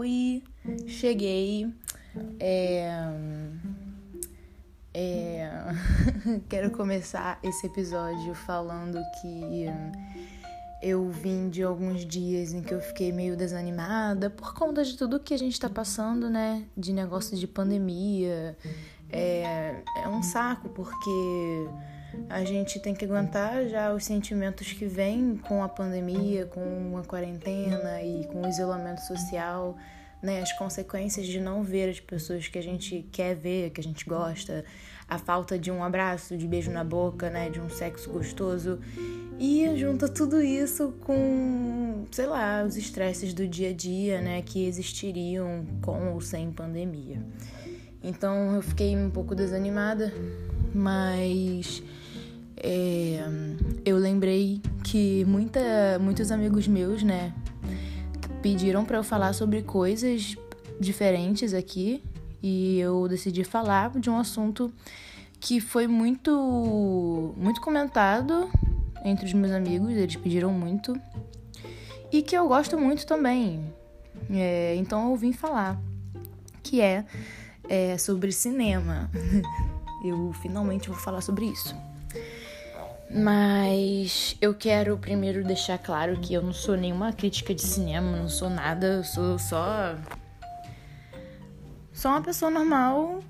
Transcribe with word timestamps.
Oi, 0.00 0.42
cheguei. 0.86 1.70
É... 2.38 2.88
É... 4.94 5.50
Quero 6.48 6.70
começar 6.70 7.38
esse 7.42 7.66
episódio 7.66 8.34
falando 8.34 8.98
que 9.20 9.66
eu 10.82 11.10
vim 11.10 11.50
de 11.50 11.62
alguns 11.62 12.06
dias 12.06 12.54
em 12.54 12.62
que 12.62 12.72
eu 12.72 12.80
fiquei 12.80 13.12
meio 13.12 13.36
desanimada 13.36 14.30
por 14.30 14.54
conta 14.54 14.82
de 14.82 14.96
tudo 14.96 15.20
que 15.20 15.34
a 15.34 15.38
gente 15.38 15.60
tá 15.60 15.68
passando, 15.68 16.30
né? 16.30 16.64
De 16.74 16.94
negócio 16.94 17.36
de 17.36 17.46
pandemia. 17.46 18.56
É, 19.10 19.82
é 20.02 20.08
um 20.08 20.22
saco 20.22 20.70
porque 20.70 21.10
a 22.30 22.44
gente 22.44 22.78
tem 22.78 22.94
que 22.94 23.04
aguentar 23.04 23.66
já 23.66 23.92
os 23.92 24.04
sentimentos 24.04 24.72
que 24.72 24.86
vêm 24.86 25.36
com 25.36 25.64
a 25.64 25.68
pandemia, 25.68 26.46
com 26.46 26.96
a 26.96 27.02
quarentena 27.02 28.00
e 28.02 28.24
com 28.28 28.42
o 28.42 28.48
isolamento 28.48 29.00
social, 29.00 29.76
né? 30.22 30.40
As 30.40 30.52
consequências 30.52 31.26
de 31.26 31.40
não 31.40 31.64
ver 31.64 31.90
as 31.90 31.98
pessoas 31.98 32.46
que 32.46 32.56
a 32.56 32.62
gente 32.62 33.04
quer 33.10 33.34
ver, 33.34 33.70
que 33.70 33.80
a 33.80 33.84
gente 33.84 34.04
gosta, 34.04 34.64
a 35.08 35.18
falta 35.18 35.58
de 35.58 35.72
um 35.72 35.82
abraço, 35.82 36.36
de 36.36 36.46
beijo 36.46 36.70
na 36.70 36.84
boca, 36.84 37.28
né? 37.28 37.50
De 37.50 37.60
um 37.60 37.68
sexo 37.68 38.08
gostoso. 38.10 38.78
E 39.36 39.76
junta 39.76 40.08
tudo 40.08 40.40
isso 40.40 40.94
com, 41.00 42.04
sei 42.12 42.26
lá, 42.26 42.62
os 42.62 42.76
estresses 42.76 43.34
do 43.34 43.48
dia 43.48 43.70
a 43.70 43.72
dia, 43.72 44.20
né? 44.20 44.40
Que 44.40 44.66
existiriam 44.66 45.66
com 45.82 46.12
ou 46.12 46.20
sem 46.20 46.52
pandemia. 46.52 47.20
Então 48.04 48.54
eu 48.54 48.62
fiquei 48.62 48.96
um 48.96 49.10
pouco 49.10 49.34
desanimada, 49.34 50.12
mas 50.72 51.82
é, 52.62 53.24
eu 53.84 53.96
lembrei 53.96 54.60
que 54.84 55.24
muita, 55.24 55.60
muitos 56.00 56.30
amigos 56.30 56.68
meus, 56.68 57.02
né, 57.02 57.32
pediram 58.42 58.84
para 58.84 58.98
eu 58.98 59.04
falar 59.04 59.32
sobre 59.32 59.62
coisas 59.62 60.36
diferentes 60.78 61.54
aqui 61.54 62.02
e 62.42 62.78
eu 62.78 63.06
decidi 63.08 63.44
falar 63.44 63.90
de 63.98 64.08
um 64.08 64.18
assunto 64.18 64.72
que 65.38 65.60
foi 65.60 65.86
muito 65.86 67.34
muito 67.36 67.60
comentado 67.60 68.50
entre 69.04 69.26
os 69.26 69.32
meus 69.32 69.52
amigos, 69.52 69.90
eles 69.90 70.16
pediram 70.16 70.52
muito 70.52 70.94
e 72.12 72.22
que 72.22 72.36
eu 72.36 72.46
gosto 72.48 72.78
muito 72.78 73.06
também. 73.06 73.72
É, 74.30 74.74
então 74.76 75.10
eu 75.10 75.16
vim 75.16 75.32
falar 75.32 75.80
que 76.62 76.80
é, 76.80 77.04
é 77.68 77.96
sobre 77.96 78.32
cinema. 78.32 79.10
eu 80.04 80.32
finalmente 80.42 80.88
vou 80.88 80.98
falar 80.98 81.20
sobre 81.20 81.46
isso. 81.46 81.74
Mas 83.12 84.36
eu 84.40 84.54
quero 84.54 84.96
primeiro 84.96 85.42
deixar 85.42 85.78
claro 85.78 86.20
que 86.20 86.32
eu 86.32 86.42
não 86.42 86.52
sou 86.52 86.76
nenhuma 86.76 87.12
crítica 87.12 87.52
de 87.52 87.62
cinema, 87.62 88.16
não 88.16 88.28
sou 88.28 88.48
nada, 88.48 88.86
eu 88.86 89.04
sou 89.04 89.36
só. 89.36 89.96
Só 91.92 92.10
uma 92.10 92.22
pessoa 92.22 92.50
normal, 92.52 93.20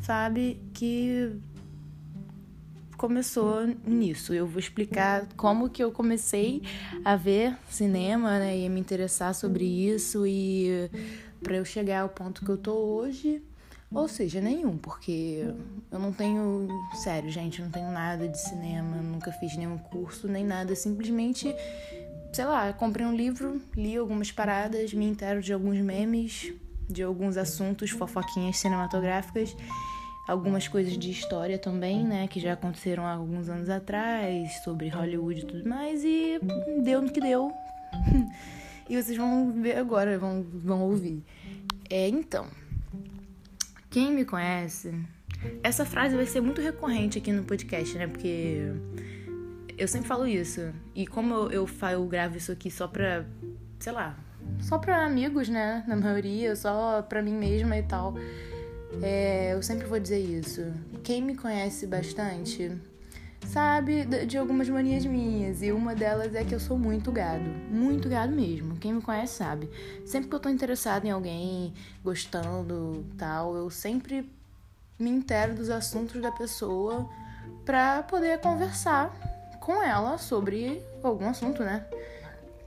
sabe? 0.00 0.62
Que 0.72 1.36
começou 2.96 3.66
nisso. 3.84 4.32
Eu 4.32 4.46
vou 4.46 4.60
explicar 4.60 5.26
como 5.36 5.68
que 5.68 5.82
eu 5.82 5.90
comecei 5.90 6.62
a 7.04 7.16
ver 7.16 7.56
cinema, 7.68 8.38
né? 8.38 8.56
E 8.56 8.68
me 8.68 8.78
interessar 8.78 9.34
sobre 9.34 9.64
isso 9.64 10.24
e 10.24 10.88
para 11.42 11.56
eu 11.56 11.64
chegar 11.64 12.02
ao 12.02 12.08
ponto 12.08 12.44
que 12.44 12.50
eu 12.50 12.56
tô 12.56 12.74
hoje. 12.74 13.42
Ou 13.92 14.08
seja, 14.08 14.40
nenhum, 14.40 14.76
porque 14.76 15.48
eu 15.90 15.98
não 15.98 16.12
tenho. 16.12 16.68
Sério, 16.94 17.30
gente, 17.30 17.62
não 17.62 17.70
tenho 17.70 17.90
nada 17.90 18.28
de 18.28 18.38
cinema, 18.38 18.96
nunca 18.96 19.30
fiz 19.32 19.56
nenhum 19.56 19.78
curso, 19.78 20.26
nem 20.26 20.44
nada. 20.44 20.74
Simplesmente, 20.74 21.54
sei 22.32 22.44
lá, 22.44 22.72
comprei 22.72 23.06
um 23.06 23.14
livro, 23.14 23.60
li 23.76 23.96
algumas 23.96 24.32
paradas, 24.32 24.92
me 24.92 25.06
entero 25.06 25.40
de 25.40 25.52
alguns 25.52 25.78
memes, 25.78 26.52
de 26.88 27.02
alguns 27.02 27.36
assuntos, 27.36 27.90
fofoquinhas 27.90 28.56
cinematográficas, 28.56 29.56
algumas 30.26 30.66
coisas 30.66 30.98
de 30.98 31.10
história 31.10 31.56
também, 31.56 32.04
né, 32.04 32.26
que 32.26 32.40
já 32.40 32.54
aconteceram 32.54 33.06
há 33.06 33.12
alguns 33.12 33.48
anos 33.48 33.68
atrás, 33.68 34.64
sobre 34.64 34.88
Hollywood 34.88 35.40
e 35.40 35.44
tudo 35.44 35.68
mais, 35.68 36.04
e 36.04 36.40
deu 36.82 37.00
no 37.00 37.10
que 37.10 37.20
deu. 37.20 37.52
e 38.90 39.00
vocês 39.00 39.16
vão 39.16 39.52
ver 39.52 39.78
agora, 39.78 40.18
vão, 40.18 40.44
vão 40.52 40.82
ouvir. 40.82 41.22
É, 41.88 42.08
então. 42.08 42.46
Quem 43.90 44.12
me 44.12 44.24
conhece, 44.24 44.94
essa 45.62 45.84
frase 45.84 46.16
vai 46.16 46.26
ser 46.26 46.40
muito 46.40 46.60
recorrente 46.60 47.18
aqui 47.18 47.32
no 47.32 47.44
podcast, 47.44 47.96
né? 47.96 48.06
Porque 48.06 48.72
eu 49.78 49.88
sempre 49.88 50.08
falo 50.08 50.26
isso. 50.26 50.72
E 50.94 51.06
como 51.06 51.34
eu, 51.34 51.50
eu, 51.50 51.68
eu 51.90 52.06
gravo 52.06 52.36
isso 52.36 52.52
aqui 52.52 52.70
só 52.70 52.88
pra, 52.88 53.24
sei 53.78 53.92
lá, 53.92 54.16
só 54.60 54.78
pra 54.78 55.04
amigos, 55.04 55.48
né? 55.48 55.84
Na 55.86 55.96
maioria, 55.96 56.54
só 56.56 57.02
pra 57.02 57.22
mim 57.22 57.34
mesma 57.34 57.76
e 57.76 57.82
tal. 57.82 58.14
É, 59.02 59.52
eu 59.52 59.62
sempre 59.62 59.86
vou 59.86 59.98
dizer 59.98 60.18
isso. 60.18 60.62
Quem 61.02 61.22
me 61.22 61.36
conhece 61.36 61.86
bastante 61.86 62.72
sabe 63.46 64.04
de 64.26 64.36
algumas 64.36 64.68
manias 64.68 65.04
minhas. 65.04 65.62
E 65.62 65.72
uma 65.72 65.94
delas 65.94 66.34
é 66.34 66.44
que 66.44 66.54
eu 66.54 66.60
sou 66.60 66.78
muito 66.78 67.10
gado. 67.10 67.48
Muito 67.70 68.08
gado 68.08 68.32
mesmo. 68.32 68.76
Quem 68.76 68.94
me 68.94 69.02
conhece 69.02 69.34
sabe. 69.34 69.70
Sempre 70.04 70.28
que 70.28 70.34
eu 70.34 70.40
tô 70.40 70.48
interessada 70.48 71.06
em 71.06 71.10
alguém, 71.10 71.72
gostando 72.02 73.04
tal, 73.16 73.56
eu 73.56 73.70
sempre 73.70 74.30
me 74.98 75.10
intero 75.10 75.54
dos 75.54 75.70
assuntos 75.70 76.20
da 76.20 76.32
pessoa 76.32 77.08
pra 77.64 78.02
poder 78.02 78.40
conversar 78.40 79.14
com 79.60 79.82
ela 79.82 80.18
sobre 80.18 80.82
algum 81.02 81.28
assunto, 81.28 81.62
né? 81.62 81.86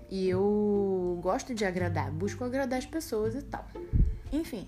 E 0.10 0.28
eu 0.30 1.20
gosto 1.22 1.54
de 1.54 1.66
agradar, 1.66 2.12
busco 2.12 2.44
agradar 2.44 2.80
as 2.80 2.86
pessoas 2.86 3.36
e 3.36 3.42
tal. 3.44 3.66
Enfim. 4.32 4.68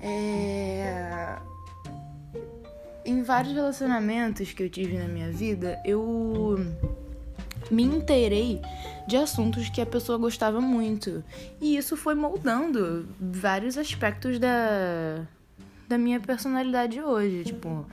É 0.00 1.38
em 3.04 3.22
vários 3.22 3.54
relacionamentos 3.54 4.52
que 4.52 4.62
eu 4.62 4.70
tive 4.70 4.98
na 4.98 5.08
minha 5.08 5.30
vida, 5.30 5.80
eu 5.84 6.58
me 7.70 7.82
inteirei 7.82 8.60
de 9.06 9.16
assuntos 9.16 9.68
que 9.68 9.80
a 9.80 9.86
pessoa 9.86 10.18
gostava 10.18 10.60
muito. 10.60 11.24
E 11.60 11.76
isso 11.76 11.96
foi 11.96 12.14
moldando 12.14 13.08
vários 13.20 13.78
aspectos 13.78 14.38
da, 14.38 15.26
da 15.88 15.98
minha 15.98 16.20
personalidade 16.20 17.00
hoje. 17.00 17.44
Tipo, 17.44 17.86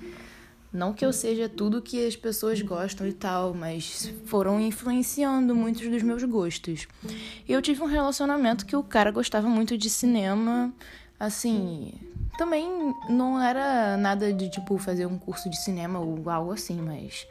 não 0.72 0.94
que 0.94 1.06
eu 1.06 1.14
seja 1.14 1.48
tudo 1.48 1.82
que 1.82 2.06
as 2.06 2.16
pessoas 2.16 2.62
gostam 2.62 3.08
e 3.08 3.14
tal, 3.14 3.54
mas 3.54 4.12
foram 4.26 4.60
influenciando 4.60 5.56
muitos 5.56 5.88
dos 5.88 6.04
meus 6.04 6.24
gostos. 6.24 6.88
Eu 7.48 7.62
tive 7.62 7.82
um 7.82 7.88
relacionamento 7.88 8.66
que 8.66 8.76
o 8.76 8.84
cara 8.84 9.10
gostava 9.12 9.48
muito 9.48 9.78
de 9.78 9.90
cinema, 9.90 10.74
assim, 11.18 11.94
também 12.38 12.96
não 13.09 13.41
era 13.41 13.97
nada 13.97 14.31
de, 14.34 14.50
tipo, 14.50 14.78
fazer 14.78 15.06
um 15.06 15.18
curso 15.18 15.50
de 15.50 15.57
cinema 15.57 16.00
ou 16.00 16.29
algo 16.29 16.51
assim, 16.51 16.81
mas 16.81 17.28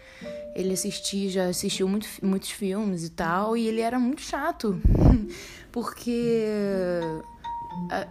ele 0.55 0.73
assistia, 0.73 1.31
já 1.31 1.47
assistiu 1.47 1.89
muito, 1.89 2.07
muitos 2.23 2.51
filmes 2.51 3.05
e 3.05 3.11
tal, 3.11 3.57
e 3.57 3.67
ele 3.67 3.81
era 3.81 3.99
muito 3.99 4.23
chato. 4.23 4.81
Porque, 5.73 6.47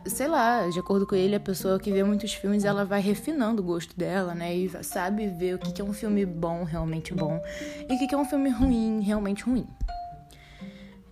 sei 0.06 0.28
lá, 0.28 0.68
de 0.68 0.78
acordo 0.80 1.08
com 1.08 1.16
ele, 1.16 1.36
a 1.36 1.40
pessoa 1.40 1.80
que 1.80 1.92
vê 1.92 2.04
muitos 2.04 2.34
filmes, 2.34 2.66
ela 2.66 2.84
vai 2.84 3.00
refinando 3.00 3.62
o 3.62 3.66
gosto 3.66 3.98
dela, 3.98 4.36
né? 4.36 4.54
E 4.54 4.70
sabe 4.84 5.28
ver 5.28 5.56
o 5.56 5.60
que 5.60 5.82
é 5.82 5.86
um 5.86 5.94
filme 5.94 6.26
bom, 6.26 6.64
realmente 6.64 7.14
bom, 7.14 7.42
e 7.90 7.96
o 7.96 8.08
que 8.08 8.14
é 8.14 8.18
um 8.18 8.26
filme 8.26 8.50
ruim, 8.50 9.00
realmente 9.02 9.44
ruim. 9.44 9.66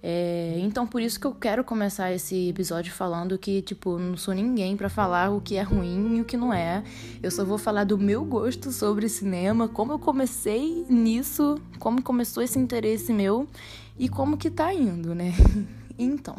É, 0.03 0.55
então 0.57 0.87
por 0.87 0.99
isso 0.99 1.19
que 1.19 1.27
eu 1.27 1.33
quero 1.33 1.63
começar 1.63 2.11
esse 2.11 2.49
episódio 2.49 2.91
falando 2.91 3.37
que, 3.37 3.61
tipo, 3.61 3.99
não 3.99 4.17
sou 4.17 4.33
ninguém 4.33 4.75
para 4.75 4.89
falar 4.89 5.29
o 5.29 5.39
que 5.39 5.55
é 5.55 5.61
ruim 5.61 6.17
e 6.17 6.21
o 6.21 6.25
que 6.25 6.35
não 6.35 6.51
é. 6.51 6.83
Eu 7.21 7.29
só 7.29 7.45
vou 7.45 7.57
falar 7.57 7.83
do 7.83 7.97
meu 7.97 8.25
gosto 8.25 8.71
sobre 8.71 9.07
cinema, 9.07 9.67
como 9.67 9.91
eu 9.91 9.99
comecei 9.99 10.85
nisso, 10.89 11.59
como 11.77 12.01
começou 12.01 12.41
esse 12.41 12.57
interesse 12.57 13.13
meu 13.13 13.47
e 13.97 14.09
como 14.09 14.37
que 14.37 14.49
tá 14.49 14.73
indo, 14.73 15.13
né? 15.13 15.33
então, 15.99 16.35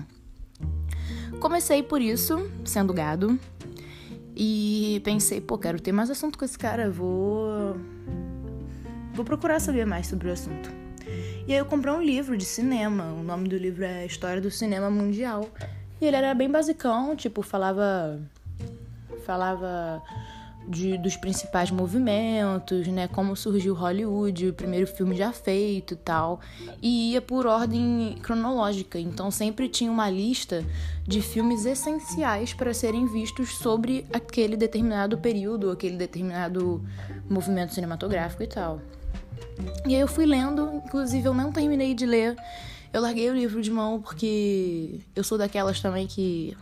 comecei 1.38 1.82
por 1.82 2.00
isso, 2.00 2.50
sendo 2.64 2.92
gado, 2.92 3.38
e 4.34 5.00
pensei, 5.04 5.40
pô, 5.40 5.56
quero 5.56 5.80
ter 5.80 5.92
mais 5.92 6.10
assunto 6.10 6.36
com 6.36 6.44
esse 6.44 6.58
cara, 6.58 6.90
vou 6.90 7.76
vou 9.14 9.24
procurar 9.24 9.60
saber 9.60 9.84
mais 9.84 10.06
sobre 10.06 10.28
o 10.28 10.32
assunto. 10.32 10.81
E 11.46 11.52
aí 11.52 11.58
eu 11.58 11.66
comprei 11.66 11.92
um 11.92 12.02
livro 12.02 12.36
de 12.36 12.44
cinema. 12.44 13.04
O 13.18 13.22
nome 13.22 13.48
do 13.48 13.56
livro 13.56 13.84
é 13.84 14.06
História 14.06 14.40
do 14.40 14.50
Cinema 14.50 14.88
Mundial. 14.88 15.48
E 16.00 16.06
ele 16.06 16.16
era 16.16 16.32
bem 16.34 16.48
basicão, 16.48 17.16
tipo, 17.16 17.42
falava. 17.42 18.20
Falava 19.26 20.02
de, 20.68 20.96
dos 20.98 21.16
principais 21.16 21.70
movimentos, 21.70 22.86
né? 22.86 23.08
Como 23.08 23.34
surgiu 23.34 23.74
Hollywood, 23.74 24.48
o 24.48 24.54
primeiro 24.54 24.86
filme 24.86 25.16
já 25.16 25.32
feito 25.32 25.94
e 25.94 25.96
tal. 25.96 26.40
E 26.80 27.12
ia 27.12 27.20
por 27.20 27.46
ordem 27.46 28.16
cronológica. 28.22 28.98
Então 28.98 29.30
sempre 29.30 29.68
tinha 29.68 29.90
uma 29.90 30.08
lista 30.08 30.64
de 31.06 31.20
filmes 31.20 31.66
essenciais 31.66 32.54
para 32.54 32.72
serem 32.72 33.06
vistos 33.06 33.56
sobre 33.56 34.06
aquele 34.12 34.56
determinado 34.56 35.18
período, 35.18 35.70
aquele 35.70 35.96
determinado 35.96 36.84
movimento 37.28 37.74
cinematográfico 37.74 38.44
e 38.44 38.46
tal. 38.46 38.80
E 39.86 39.94
aí 39.94 40.00
eu 40.00 40.08
fui 40.08 40.26
lendo, 40.26 40.82
inclusive 40.84 41.26
eu 41.26 41.34
não 41.34 41.52
terminei 41.52 41.94
de 41.94 42.06
ler 42.06 42.36
Eu 42.92 43.00
larguei 43.00 43.30
o 43.30 43.34
livro 43.34 43.60
de 43.60 43.70
mão 43.70 44.00
porque 44.00 45.00
eu 45.14 45.24
sou 45.24 45.38
daquelas 45.38 45.80
também 45.80 46.06
que 46.06 46.56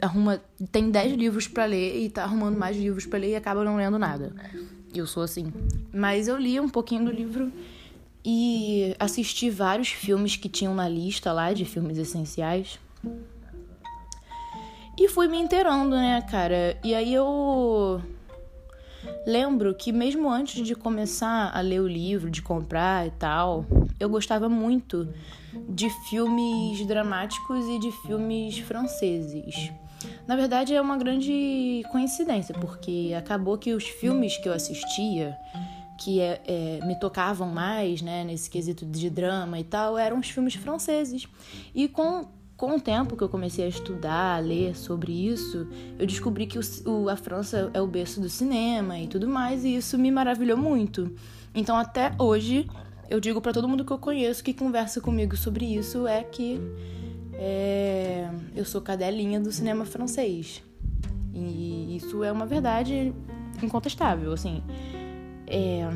arruma 0.00 0.40
tem 0.70 0.90
10 0.90 1.14
livros 1.14 1.48
para 1.48 1.64
ler 1.64 2.02
e 2.02 2.10
tá 2.10 2.24
arrumando 2.24 2.58
mais 2.58 2.76
livros 2.76 3.06
para 3.06 3.18
ler 3.18 3.30
e 3.30 3.36
acaba 3.36 3.64
não 3.64 3.76
lendo 3.76 3.98
nada. 3.98 4.34
Eu 4.94 5.06
sou 5.06 5.22
assim. 5.22 5.52
Mas 5.92 6.28
eu 6.28 6.36
li 6.36 6.58
um 6.60 6.68
pouquinho 6.68 7.04
do 7.04 7.10
livro 7.10 7.52
e 8.24 8.94
assisti 8.98 9.50
vários 9.50 9.88
filmes 9.88 10.36
que 10.36 10.48
tinham 10.48 10.74
na 10.74 10.88
lista 10.88 11.32
lá 11.32 11.52
de 11.52 11.64
filmes 11.64 11.98
essenciais. 11.98 12.78
E 14.98 15.08
fui 15.08 15.26
me 15.26 15.38
inteirando, 15.38 15.96
né, 15.96 16.22
cara? 16.22 16.78
E 16.84 16.94
aí 16.94 17.12
eu 17.12 18.00
lembro 19.26 19.74
que 19.74 19.92
mesmo 19.92 20.28
antes 20.28 20.64
de 20.66 20.74
começar 20.74 21.50
a 21.54 21.60
ler 21.60 21.80
o 21.80 21.88
livro, 21.88 22.30
de 22.30 22.42
comprar 22.42 23.06
e 23.06 23.10
tal, 23.12 23.66
eu 23.98 24.08
gostava 24.08 24.48
muito 24.48 25.08
de 25.68 25.88
filmes 26.08 26.86
dramáticos 26.86 27.66
e 27.66 27.78
de 27.78 27.92
filmes 28.06 28.58
franceses. 28.58 29.72
Na 30.26 30.36
verdade, 30.36 30.74
é 30.74 30.80
uma 30.80 30.96
grande 30.96 31.82
coincidência, 31.90 32.54
porque 32.54 33.14
acabou 33.16 33.56
que 33.56 33.72
os 33.72 33.84
filmes 33.84 34.36
que 34.36 34.48
eu 34.48 34.52
assistia, 34.52 35.36
que 35.98 36.20
é, 36.20 36.40
é, 36.46 36.86
me 36.86 36.98
tocavam 36.98 37.48
mais, 37.48 38.02
né, 38.02 38.24
nesse 38.24 38.50
quesito 38.50 38.84
de 38.84 39.08
drama 39.08 39.58
e 39.58 39.64
tal, 39.64 39.96
eram 39.96 40.18
os 40.18 40.28
filmes 40.28 40.54
franceses. 40.54 41.26
E 41.74 41.88
com, 41.88 42.26
com 42.56 42.76
o 42.76 42.80
tempo 42.80 43.16
que 43.16 43.22
eu 43.22 43.28
comecei 43.28 43.64
a 43.64 43.68
estudar, 43.68 44.36
a 44.36 44.38
ler 44.38 44.76
sobre 44.76 45.12
isso, 45.12 45.66
eu 45.98 46.06
descobri 46.06 46.46
que 46.46 46.58
o, 46.58 46.62
o, 46.86 47.08
a 47.08 47.16
França 47.16 47.70
é 47.74 47.80
o 47.80 47.86
berço 47.86 48.20
do 48.20 48.28
cinema 48.28 48.98
e 48.98 49.08
tudo 49.08 49.28
mais, 49.28 49.64
e 49.64 49.76
isso 49.76 49.98
me 49.98 50.10
maravilhou 50.10 50.56
muito. 50.56 51.12
Então, 51.54 51.76
até 51.76 52.12
hoje, 52.18 52.68
eu 53.10 53.20
digo 53.20 53.40
para 53.40 53.52
todo 53.52 53.68
mundo 53.68 53.84
que 53.84 53.92
eu 53.92 53.98
conheço 53.98 54.42
que 54.42 54.54
conversa 54.54 55.00
comigo 55.00 55.36
sobre 55.36 55.64
isso 55.64 56.06
é 56.06 56.22
que 56.22 56.60
é, 57.34 58.30
eu 58.54 58.64
sou 58.64 58.80
cadelinha 58.80 59.40
do 59.40 59.50
cinema 59.50 59.84
francês. 59.84 60.62
E 61.32 61.96
isso 61.96 62.22
é 62.22 62.30
uma 62.30 62.46
verdade 62.46 63.12
incontestável, 63.62 64.32
assim. 64.32 64.62
É, 65.46 65.88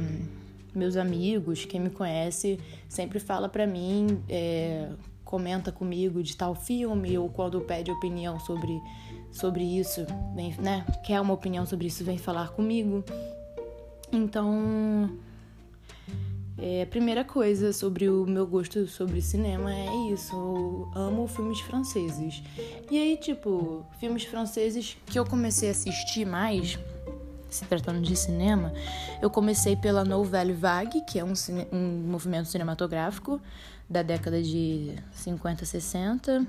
meus 0.75 0.96
amigos, 0.96 1.64
quem 1.64 1.81
me 1.81 1.90
conhece, 1.90 2.58
sempre 2.88 3.20
fala 3.20 3.49
pra 3.49 3.66
mim, 3.66 4.20
é, 4.28 4.88
comenta 5.29 5.71
comigo 5.71 6.23
de 6.23 6.35
tal 6.35 6.55
filme, 6.55 7.19
ou 7.19 7.29
quando 7.29 7.61
pede 7.61 7.91
opinião 7.91 8.41
sobre, 8.41 8.81
sobre 9.31 9.63
isso, 9.63 10.07
vem, 10.35 10.55
né? 10.55 10.87
Quer 11.05 11.21
uma 11.21 11.35
opinião 11.35 11.67
sobre 11.67 11.87
isso, 11.87 12.03
vem 12.03 12.17
falar 12.17 12.49
comigo. 12.49 13.05
Então, 14.11 15.11
é, 16.57 16.81
a 16.81 16.87
primeira 16.87 17.25
coisa 17.25 17.75
sobre 17.75 18.09
o 18.09 18.25
meu 18.25 18.47
gosto 18.47 18.87
sobre 18.87 19.21
cinema 19.21 19.71
é 19.71 20.11
isso. 20.11 20.35
Eu 20.35 20.91
amo 20.95 21.29
filmes 21.29 21.61
franceses. 21.61 22.43
E 22.91 22.97
aí, 22.97 23.19
tipo, 23.19 23.85
filmes 24.01 24.25
franceses 24.25 24.97
que 25.05 25.19
eu 25.19 25.27
comecei 25.27 25.69
a 25.69 25.73
assistir 25.73 26.25
mais, 26.25 26.79
se 27.51 27.67
tratando 27.67 28.01
de 28.01 28.17
cinema, 28.17 28.73
eu 29.21 29.29
comecei 29.29 29.77
pela 29.77 30.07
Nouvelle 30.07 30.55
Vague, 30.55 31.03
que 31.03 31.19
é 31.19 31.25
um, 31.25 31.35
um 31.71 32.03
movimento 32.07 32.49
cinematográfico 32.49 33.39
da 33.88 34.02
década 34.02 34.43
de 34.43 34.94
50, 35.12 35.64
60, 35.64 36.46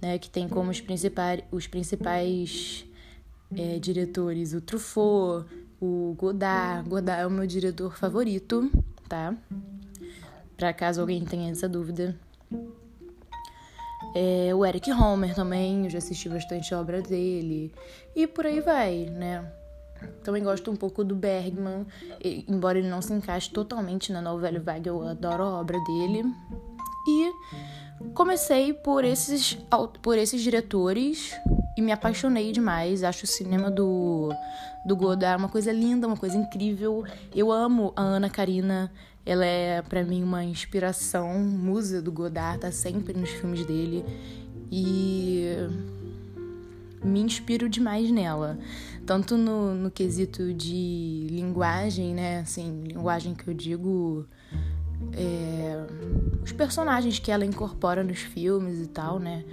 né, 0.00 0.18
que 0.18 0.30
tem 0.30 0.48
como 0.48 0.70
os 0.70 0.80
principais, 0.80 1.42
os 1.50 1.66
principais 1.66 2.84
é, 3.56 3.78
diretores 3.78 4.52
o 4.52 4.60
Truffaut, 4.60 5.46
o 5.80 6.14
Godard. 6.16 6.88
Godard 6.88 7.22
é 7.22 7.26
o 7.26 7.30
meu 7.30 7.46
diretor 7.46 7.96
favorito 7.96 8.70
tá? 9.10 9.34
Para 10.56 10.72
caso 10.72 11.00
alguém 11.00 11.24
tenha 11.24 11.50
essa 11.50 11.68
dúvida. 11.68 12.16
É, 14.14 14.54
o 14.54 14.64
Eric 14.64 14.90
Homer 14.92 15.34
também, 15.34 15.84
eu 15.84 15.90
já 15.90 15.98
assisti 15.98 16.28
bastante 16.28 16.72
obra 16.74 17.02
dele. 17.02 17.74
E 18.14 18.26
por 18.26 18.46
aí 18.46 18.60
vai, 18.60 19.06
né? 19.06 19.52
Também 20.22 20.42
gosto 20.42 20.70
um 20.70 20.76
pouco 20.76 21.02
do 21.02 21.14
Bergman, 21.14 21.86
embora 22.48 22.78
ele 22.78 22.88
não 22.88 23.00
se 23.00 23.12
encaixe 23.12 23.50
totalmente 23.50 24.12
na 24.12 24.20
novela 24.20 24.58
vaga, 24.60 24.88
eu 24.88 25.02
adoro 25.02 25.42
a 25.42 25.60
obra 25.60 25.78
dele. 25.84 26.24
E 27.08 27.32
comecei 28.14 28.72
por 28.72 29.04
esses, 29.04 29.54
por 30.02 30.18
esses 30.18 30.42
diretores 30.42 31.34
e 31.76 31.82
me 31.82 31.92
apaixonei 31.92 32.52
demais. 32.52 33.02
Acho 33.02 33.24
o 33.24 33.28
cinema 33.28 33.70
do, 33.70 34.30
do 34.84 34.96
Godard 34.96 35.42
uma 35.42 35.48
coisa 35.48 35.72
linda, 35.72 36.06
uma 36.06 36.16
coisa 36.16 36.36
incrível. 36.36 37.04
Eu 37.34 37.50
amo 37.50 37.92
a 37.96 38.02
Ana 38.02 38.28
Karina. 38.28 38.92
Ela 39.24 39.44
é 39.44 39.82
para 39.82 40.02
mim 40.02 40.22
uma 40.22 40.42
inspiração, 40.42 41.38
musa 41.38 42.00
do 42.00 42.10
Godard, 42.10 42.60
tá 42.60 42.72
sempre 42.72 43.12
nos 43.12 43.30
filmes 43.30 43.66
dele. 43.66 44.04
E 44.72 45.46
me 47.02 47.20
inspiro 47.20 47.68
demais 47.68 48.10
nela. 48.10 48.58
Tanto 49.06 49.36
no, 49.36 49.74
no 49.74 49.90
quesito 49.90 50.52
de 50.52 51.26
linguagem, 51.30 52.14
né? 52.14 52.40
Assim, 52.40 52.84
linguagem 52.86 53.34
que 53.34 53.48
eu 53.48 53.54
digo. 53.54 54.26
É, 55.12 55.86
os 56.44 56.52
personagens 56.52 57.18
que 57.18 57.30
ela 57.30 57.44
incorpora 57.44 58.04
nos 58.04 58.18
filmes 58.18 58.80
e 58.80 58.86
tal, 58.86 59.18
né? 59.18 59.44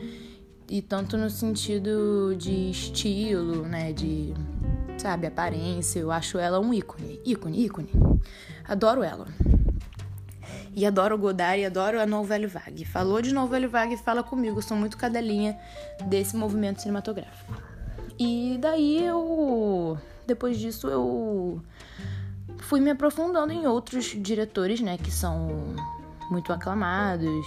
E 0.70 0.82
tanto 0.82 1.18
no 1.18 1.30
sentido 1.30 2.36
de 2.38 2.70
estilo, 2.70 3.64
né? 3.64 3.94
De, 3.94 4.34
sabe, 4.98 5.28
aparência. 5.28 6.00
Eu 6.00 6.12
acho 6.12 6.38
ela 6.38 6.60
um 6.60 6.74
ícone. 6.74 7.20
ícone, 7.26 7.66
ícone. 7.66 7.90
Adoro 8.68 9.02
ela. 9.02 9.28
E 10.76 10.86
adoro 10.86 11.16
o 11.16 11.18
Godard 11.18 11.60
e 11.60 11.66
adoro 11.66 12.00
a 12.00 12.06
Nouvelle 12.06 12.48
Vague. 12.48 12.86
Falou 12.86 13.22
de 13.22 13.34
Nouvelle 13.34 13.68
Vague, 13.68 13.98
fala 13.98 14.24
comigo. 14.24 14.60
Eu 14.60 14.62
sou 14.62 14.78
muito 14.78 14.98
cadelinha 14.98 15.58
desse 16.06 16.36
movimento 16.36 16.82
cinematográfico. 16.82 17.54
E 18.20 18.58
daí 18.60 19.04
eu... 19.04 19.98
Depois 20.26 20.58
disso 20.58 20.88
eu 20.88 21.62
fui 22.60 22.80
me 22.80 22.92
aprofundando 22.92 23.54
em 23.54 23.66
outros 23.66 24.06
diretores, 24.06 24.82
né? 24.82 24.98
Que 24.98 25.12
são 25.12 25.76
muito 26.30 26.52
aclamados, 26.52 27.46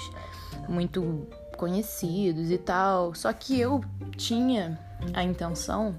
muito 0.68 1.26
conhecidos 1.56 2.50
e 2.50 2.58
tal. 2.58 3.14
Só 3.14 3.32
que 3.32 3.60
eu 3.60 3.82
tinha 4.16 4.78
a 5.12 5.22
intenção 5.22 5.98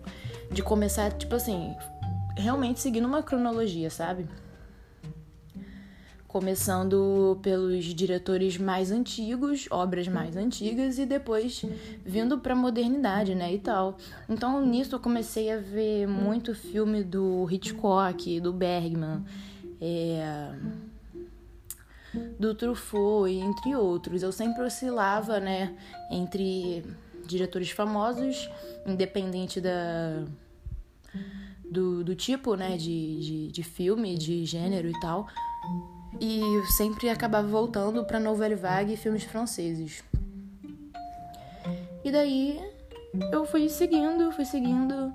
de 0.52 0.64
começar, 0.64 1.12
tipo 1.14 1.36
assim, 1.36 1.76
realmente 2.36 2.80
seguindo 2.80 3.06
uma 3.06 3.24
cronologia, 3.24 3.90
sabe? 3.90 4.28
Começando 6.32 7.38
pelos 7.42 7.84
diretores 7.84 8.58
mais 8.58 8.90
antigos, 8.90 9.68
obras 9.70 10.08
mais 10.08 10.38
antigas, 10.38 10.98
e 10.98 11.06
depois 11.06 11.66
vindo 12.06 12.40
pra 12.40 12.56
modernidade, 12.56 13.36
né? 13.36 13.54
E 13.54 13.60
tal. 13.60 13.98
Então 14.30 14.66
nisso 14.66 14.96
eu 14.96 15.00
comecei 15.00 15.52
a 15.52 15.58
ver 15.58 16.08
muito 16.08 16.56
filme 16.56 17.04
do 17.04 17.46
Hitchcock, 17.52 18.40
do 18.40 18.54
Bergman. 18.54 19.26
É 19.82 20.54
do 22.40 22.54
Truffaut 22.56 23.30
e 23.30 23.40
entre 23.40 23.76
outros. 23.76 24.24
Eu 24.24 24.32
sempre 24.32 24.64
oscilava, 24.64 25.40
né, 25.40 25.76
entre 26.10 26.84
diretores 27.26 27.72
famosos, 27.72 28.50
independente 28.86 29.62
da 29.62 30.26
do, 31.70 32.04
do 32.04 32.16
tipo, 32.16 32.56
né, 32.56 32.76
de, 32.76 33.20
de, 33.20 33.48
de 33.52 33.64
filme, 33.64 34.18
de 34.18 34.46
gênero 34.46 34.90
e 34.90 35.00
tal. 35.00 35.28
E 36.20 36.42
sempre 36.72 37.10
acabava 37.10 37.48
voltando 37.48 38.04
para 38.06 38.20
Nouvelle 38.20 38.56
Vague 38.56 38.94
e 38.94 38.98
filmes 38.98 39.24
franceses. 39.24 40.04
E 42.04 42.12
daí 42.12 42.60
eu 43.32 43.46
fui 43.46 43.70
seguindo, 43.70 44.32
fui 44.32 44.46
seguindo. 44.46 45.14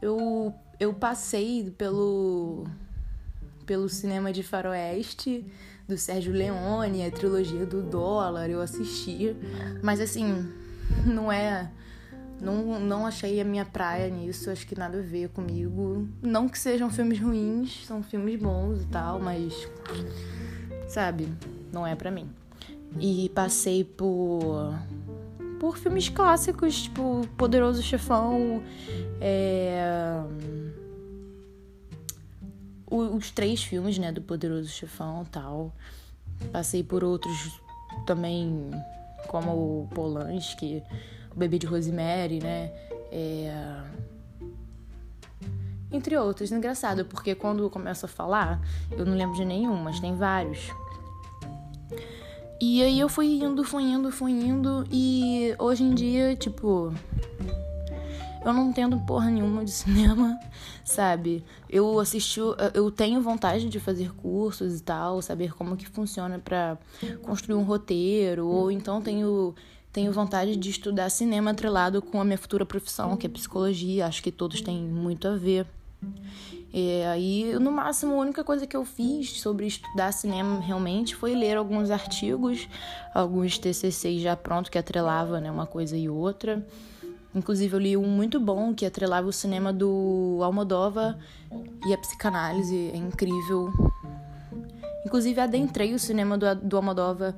Eu, 0.00 0.54
eu 0.78 0.92
passei 0.94 1.70
pelo, 1.76 2.66
pelo 3.66 3.88
cinema 3.88 4.32
de 4.32 4.42
faroeste, 4.42 5.44
do 5.86 5.96
Sérgio 5.96 6.32
Leone, 6.32 7.04
a 7.04 7.10
trilogia 7.10 7.64
do 7.64 7.82
dólar, 7.82 8.50
eu 8.50 8.60
assisti. 8.60 9.34
Mas 9.82 10.00
assim, 10.00 10.52
não 11.04 11.32
é. 11.32 11.70
Não, 12.40 12.78
não 12.78 13.06
achei 13.06 13.40
a 13.40 13.44
minha 13.44 13.64
praia 13.64 14.08
nisso, 14.08 14.50
acho 14.50 14.66
que 14.66 14.78
nada 14.78 14.98
a 14.98 15.02
ver 15.02 15.28
comigo. 15.30 16.08
Não 16.22 16.48
que 16.48 16.58
sejam 16.58 16.90
filmes 16.90 17.18
ruins, 17.20 17.84
são 17.84 18.02
filmes 18.02 18.40
bons 18.40 18.82
e 18.82 18.86
tal, 18.86 19.20
mas. 19.20 19.52
Sabe, 20.88 21.28
não 21.72 21.86
é 21.86 21.94
para 21.94 22.10
mim. 22.10 22.28
E 23.00 23.30
passei 23.34 23.82
por. 23.84 24.74
por 25.58 25.76
filmes 25.76 26.08
clássicos, 26.08 26.82
tipo 26.82 27.26
Poderoso 27.36 27.82
Chefão, 27.82 28.62
é 29.20 30.22
os 32.90 33.30
três 33.30 33.62
filmes, 33.62 33.98
né, 33.98 34.10
do 34.10 34.22
Poderoso 34.22 34.68
Chefão 34.68 35.24
tal. 35.30 35.74
Passei 36.52 36.82
por 36.82 37.04
outros 37.04 37.60
também, 38.06 38.70
como 39.26 39.50
o 39.82 39.88
Polanski, 39.94 40.82
o 41.34 41.38
Bebê 41.38 41.58
de 41.58 41.66
Rosemary, 41.66 42.40
né? 42.40 42.72
É... 43.10 43.82
Entre 45.90 46.16
outros. 46.16 46.52
Engraçado, 46.52 47.04
porque 47.04 47.34
quando 47.34 47.62
eu 47.62 47.70
começo 47.70 48.04
a 48.04 48.08
falar, 48.08 48.60
eu 48.92 49.06
não 49.06 49.14
lembro 49.14 49.36
de 49.36 49.44
nenhum, 49.44 49.76
mas 49.76 49.98
tem 50.00 50.14
vários. 50.14 50.70
E 52.60 52.82
aí 52.82 52.98
eu 52.98 53.08
fui 53.08 53.40
indo, 53.40 53.62
fui 53.62 53.84
indo, 53.84 54.10
fui 54.10 54.32
indo. 54.32 54.84
E 54.90 55.54
hoje 55.58 55.84
em 55.84 55.94
dia, 55.94 56.34
tipo. 56.36 56.92
Eu 58.44 58.52
não 58.52 58.70
entendo 58.70 58.98
porra 59.00 59.30
nenhuma 59.30 59.64
de 59.64 59.70
cinema, 59.72 60.38
sabe? 60.84 61.44
Eu 61.68 61.98
assisti, 62.00 62.40
eu 62.72 62.90
tenho 62.90 63.20
vontade 63.20 63.68
de 63.68 63.80
fazer 63.80 64.12
cursos 64.14 64.78
e 64.78 64.82
tal, 64.82 65.20
saber 65.20 65.54
como 65.54 65.76
que 65.76 65.86
funciona 65.86 66.38
para 66.38 66.78
construir 67.22 67.56
um 67.56 67.64
roteiro, 67.64 68.46
ou 68.46 68.70
então 68.70 69.02
tenho 69.02 69.54
tenho 69.98 70.12
vontade 70.12 70.54
de 70.54 70.70
estudar 70.70 71.10
cinema 71.10 71.50
atrelado 71.50 72.00
com 72.00 72.20
a 72.20 72.24
minha 72.24 72.38
futura 72.38 72.64
profissão, 72.64 73.16
que 73.16 73.26
é 73.26 73.28
psicologia. 73.28 74.06
Acho 74.06 74.22
que 74.22 74.30
todos 74.30 74.60
têm 74.60 74.78
muito 74.78 75.26
a 75.26 75.34
ver. 75.34 75.66
E 76.72 77.02
aí, 77.02 77.58
no 77.58 77.72
máximo, 77.72 78.14
a 78.14 78.18
única 78.18 78.44
coisa 78.44 78.64
que 78.64 78.76
eu 78.76 78.84
fiz 78.84 79.40
sobre 79.40 79.66
estudar 79.66 80.12
cinema 80.12 80.60
realmente 80.60 81.16
foi 81.16 81.34
ler 81.34 81.56
alguns 81.56 81.90
artigos, 81.90 82.68
alguns 83.12 83.58
TCCs 83.58 84.22
já 84.22 84.36
pronto 84.36 84.70
que 84.70 84.78
atrelava 84.78 85.40
né, 85.40 85.50
uma 85.50 85.66
coisa 85.66 85.96
e 85.96 86.08
outra. 86.08 86.64
Inclusive, 87.34 87.74
eu 87.74 87.80
li 87.80 87.96
um 87.96 88.06
muito 88.06 88.38
bom 88.38 88.72
que 88.72 88.86
atrelava 88.86 89.26
o 89.26 89.32
cinema 89.32 89.72
do 89.72 90.38
Almodóvar 90.44 91.18
e 91.88 91.92
a 91.92 91.98
psicanálise. 91.98 92.92
É 92.94 92.96
incrível. 92.96 93.72
Inclusive, 95.04 95.40
adentrei 95.40 95.92
o 95.92 95.98
cinema 95.98 96.38
do, 96.38 96.54
do 96.54 96.76
Almodóvar. 96.76 97.34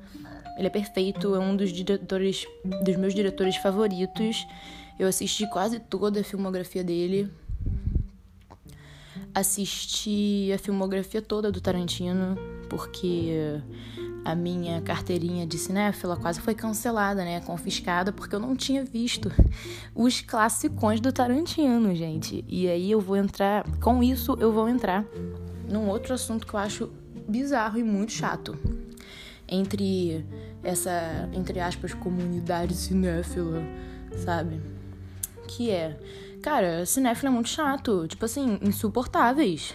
Ele 0.61 0.67
é 0.67 0.71
perfeito, 0.71 1.35
é 1.35 1.39
um 1.39 1.57
dos 1.57 1.73
diretores, 1.73 2.47
dos 2.85 2.97
meus 2.97 3.15
diretores 3.15 3.57
favoritos. 3.57 4.47
Eu 4.99 5.09
assisti 5.09 5.49
quase 5.49 5.81
toda 5.81 6.21
a 6.21 6.25
filmografia 6.25 6.85
dele 6.85 7.31
assisti 9.35 10.51
a 10.53 10.59
filmografia 10.59 11.23
toda 11.23 11.51
do 11.51 11.61
Tarantino, 11.61 12.37
porque 12.69 13.61
a 14.25 14.35
minha 14.35 14.81
carteirinha 14.83 15.47
de 15.47 15.57
cinéfila 15.57 16.17
quase 16.17 16.41
foi 16.41 16.55
cancelada, 16.55 17.25
né? 17.25 17.41
Confiscada, 17.41 18.13
porque 18.13 18.35
eu 18.35 18.41
não 18.41 18.55
tinha 18.55 18.85
visto 18.85 19.33
os 19.95 20.21
classicões 20.21 21.01
do 21.01 21.13
Tarantino, 21.13 21.95
gente. 21.95 22.45
E 22.49 22.69
aí 22.69 22.91
eu 22.91 23.01
vou 23.01 23.17
entrar. 23.17 23.65
Com 23.81 24.03
isso, 24.03 24.37
eu 24.41 24.53
vou 24.53 24.69
entrar 24.69 25.05
num 25.69 25.89
outro 25.89 26.13
assunto 26.13 26.47
que 26.47 26.55
eu 26.55 26.61
acho 26.61 26.91
bizarro 27.27 27.79
e 27.79 27.85
muito 27.85 28.13
chato. 28.13 28.59
Entre 29.51 30.25
essa, 30.63 31.29
entre 31.33 31.59
aspas, 31.59 31.93
comunidade 31.93 32.75
cinéfila, 32.75 33.63
sabe? 34.25 34.61
Que 35.49 35.71
é 35.71 35.99
Cara, 36.43 36.87
cinéfilo 36.87 37.29
é 37.29 37.31
muito 37.33 37.49
chato. 37.51 38.07
Tipo 38.09 38.25
assim, 38.25 38.59
insuportáveis. 38.63 39.75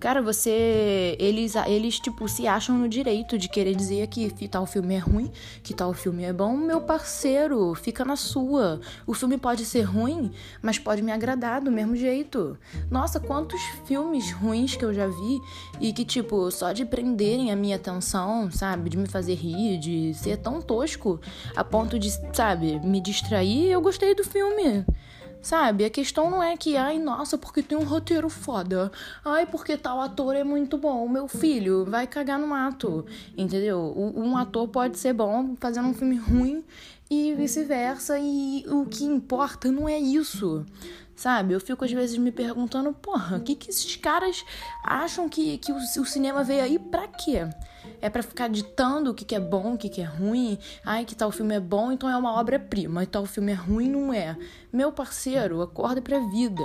Cara, 0.00 0.22
você. 0.22 1.16
Eles, 1.18 1.56
eles, 1.56 1.98
tipo, 1.98 2.28
se 2.28 2.46
acham 2.46 2.78
no 2.78 2.88
direito 2.88 3.36
de 3.36 3.48
querer 3.48 3.74
dizer 3.74 4.06
que 4.06 4.46
tal 4.46 4.64
filme 4.64 4.94
é 4.94 4.98
ruim, 4.98 5.30
que 5.62 5.74
tal 5.74 5.92
filme 5.92 6.22
é 6.22 6.32
bom. 6.32 6.56
Meu 6.56 6.80
parceiro, 6.80 7.74
fica 7.74 8.04
na 8.04 8.14
sua. 8.14 8.80
O 9.06 9.12
filme 9.12 9.36
pode 9.36 9.64
ser 9.64 9.82
ruim, 9.82 10.30
mas 10.62 10.78
pode 10.78 11.02
me 11.02 11.10
agradar 11.10 11.60
do 11.60 11.70
mesmo 11.70 11.96
jeito. 11.96 12.56
Nossa, 12.88 13.18
quantos 13.18 13.60
filmes 13.86 14.30
ruins 14.30 14.76
que 14.76 14.84
eu 14.84 14.94
já 14.94 15.08
vi 15.08 15.40
e 15.80 15.92
que, 15.92 16.04
tipo, 16.04 16.48
só 16.52 16.72
de 16.72 16.84
prenderem 16.84 17.50
a 17.50 17.56
minha 17.56 17.74
atenção, 17.74 18.50
sabe? 18.52 18.90
De 18.90 18.96
me 18.96 19.08
fazer 19.08 19.34
rir, 19.34 19.78
de 19.78 20.14
ser 20.14 20.36
tão 20.36 20.62
tosco 20.62 21.20
a 21.56 21.64
ponto 21.64 21.98
de, 21.98 22.10
sabe, 22.32 22.78
me 22.80 23.00
distrair, 23.00 23.70
eu 23.70 23.80
gostei 23.80 24.14
do 24.14 24.22
filme. 24.22 24.84
Sabe? 25.48 25.86
A 25.86 25.88
questão 25.88 26.30
não 26.30 26.42
é 26.42 26.58
que, 26.58 26.76
ai, 26.76 26.98
nossa, 26.98 27.38
porque 27.38 27.62
tem 27.62 27.78
um 27.78 27.82
roteiro 27.82 28.28
foda. 28.28 28.92
Ai, 29.24 29.46
porque 29.46 29.78
tal 29.78 29.98
ator 29.98 30.36
é 30.36 30.44
muito 30.44 30.76
bom. 30.76 31.08
Meu 31.08 31.26
filho 31.26 31.86
vai 31.86 32.06
cagar 32.06 32.38
no 32.38 32.46
mato. 32.46 33.06
Entendeu? 33.34 33.94
Um 33.96 34.36
ator 34.36 34.68
pode 34.68 34.98
ser 34.98 35.14
bom 35.14 35.56
fazendo 35.58 35.88
um 35.88 35.94
filme 35.94 36.16
ruim 36.16 36.62
e 37.10 37.32
vice-versa. 37.32 38.18
E 38.18 38.62
o 38.68 38.84
que 38.84 39.04
importa 39.04 39.72
não 39.72 39.88
é 39.88 39.98
isso. 39.98 40.66
Sabe? 41.18 41.52
Eu 41.52 41.60
fico 41.60 41.84
às 41.84 41.90
vezes 41.90 42.16
me 42.16 42.30
perguntando, 42.30 42.92
porra, 42.92 43.38
o 43.38 43.40
que, 43.40 43.56
que 43.56 43.70
esses 43.70 43.96
caras 43.96 44.44
acham 44.84 45.28
que, 45.28 45.58
que 45.58 45.72
o, 45.72 45.76
o 45.76 46.06
cinema 46.06 46.44
veio 46.44 46.62
aí 46.62 46.78
pra 46.78 47.08
quê? 47.08 47.44
É 48.00 48.08
para 48.08 48.22
ficar 48.22 48.48
ditando 48.48 49.10
o 49.10 49.14
que, 49.14 49.24
que 49.24 49.34
é 49.34 49.40
bom, 49.40 49.74
o 49.74 49.78
que, 49.78 49.88
que 49.88 50.00
é 50.00 50.04
ruim. 50.04 50.56
Ai, 50.84 51.04
que 51.04 51.16
tal 51.16 51.32
filme 51.32 51.56
é 51.56 51.60
bom, 51.60 51.90
então 51.90 52.08
é 52.08 52.16
uma 52.16 52.38
obra-prima. 52.38 53.02
E 53.02 53.06
tal 53.06 53.26
filme 53.26 53.50
é 53.50 53.56
ruim, 53.56 53.88
não 53.90 54.12
é. 54.14 54.36
Meu 54.72 54.92
parceiro, 54.92 55.60
acorda 55.60 56.00
pra 56.00 56.20
vida. 56.20 56.62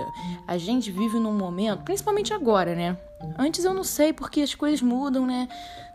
A 0.48 0.56
gente 0.58 0.92
vive 0.92 1.18
num 1.18 1.34
momento, 1.34 1.82
principalmente 1.82 2.32
agora, 2.32 2.76
né? 2.76 2.96
Antes 3.38 3.64
eu 3.64 3.74
não 3.74 3.84
sei 3.84 4.12
porque 4.12 4.42
as 4.42 4.54
coisas 4.54 4.82
mudam, 4.82 5.26
né? 5.26 5.48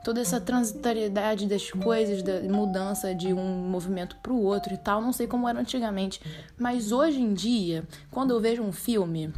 Toda 0.03 0.21
essa 0.21 0.41
transitoriedade 0.41 1.47
das 1.47 1.71
coisas, 1.71 2.23
da 2.23 2.41
mudança 2.41 3.15
de 3.15 3.33
um 3.33 3.69
movimento 3.69 4.17
para 4.23 4.33
o 4.33 4.43
outro 4.43 4.73
e 4.73 4.79
tal, 4.79 5.03
não 5.03 5.12
sei 5.12 5.27
como 5.27 5.47
era 5.47 5.61
antigamente. 5.61 6.21
Mas 6.57 6.93
hoje 6.93 7.21
em 7.21 7.35
dia, 7.35 7.87
quando 8.11 8.31
eu 8.31 8.41
vejo 8.49 8.62
um 8.62 8.73
filme, 8.73 9.31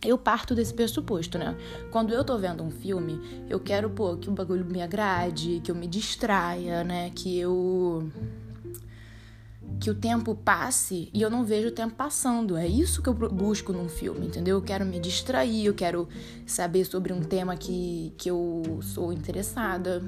eu 0.00 0.16
parto 0.16 0.54
desse 0.54 0.72
pressuposto, 0.72 1.38
né? 1.38 1.56
Quando 1.90 2.12
eu 2.12 2.22
tô 2.22 2.38
vendo 2.38 2.62
um 2.62 2.70
filme, 2.70 3.20
eu 3.48 3.58
quero, 3.58 3.90
pô, 3.90 4.16
que 4.16 4.28
o 4.28 4.32
bagulho 4.32 4.64
me 4.64 4.80
agrade, 4.80 5.60
que 5.64 5.72
eu 5.72 5.74
me 5.74 5.88
distraia, 5.88 6.84
né? 6.84 7.10
Que 7.10 7.36
eu 7.38 8.08
que 9.80 9.90
o 9.90 9.94
tempo 9.94 10.34
passe 10.34 11.08
e 11.14 11.22
eu 11.22 11.30
não 11.30 11.44
vejo 11.44 11.68
o 11.68 11.72
tempo 11.72 11.94
passando. 11.94 12.56
É 12.56 12.66
isso 12.66 13.02
que 13.02 13.08
eu 13.08 13.14
busco 13.14 13.72
num 13.72 13.88
filme, 13.88 14.26
entendeu? 14.26 14.56
Eu 14.56 14.62
quero 14.62 14.84
me 14.84 15.00
distrair, 15.00 15.66
eu 15.66 15.74
quero 15.74 16.08
saber 16.46 16.84
sobre 16.84 17.12
um 17.12 17.20
tema 17.20 17.56
que, 17.56 18.12
que 18.16 18.30
eu 18.30 18.78
sou 18.82 19.12
interessada. 19.12 20.02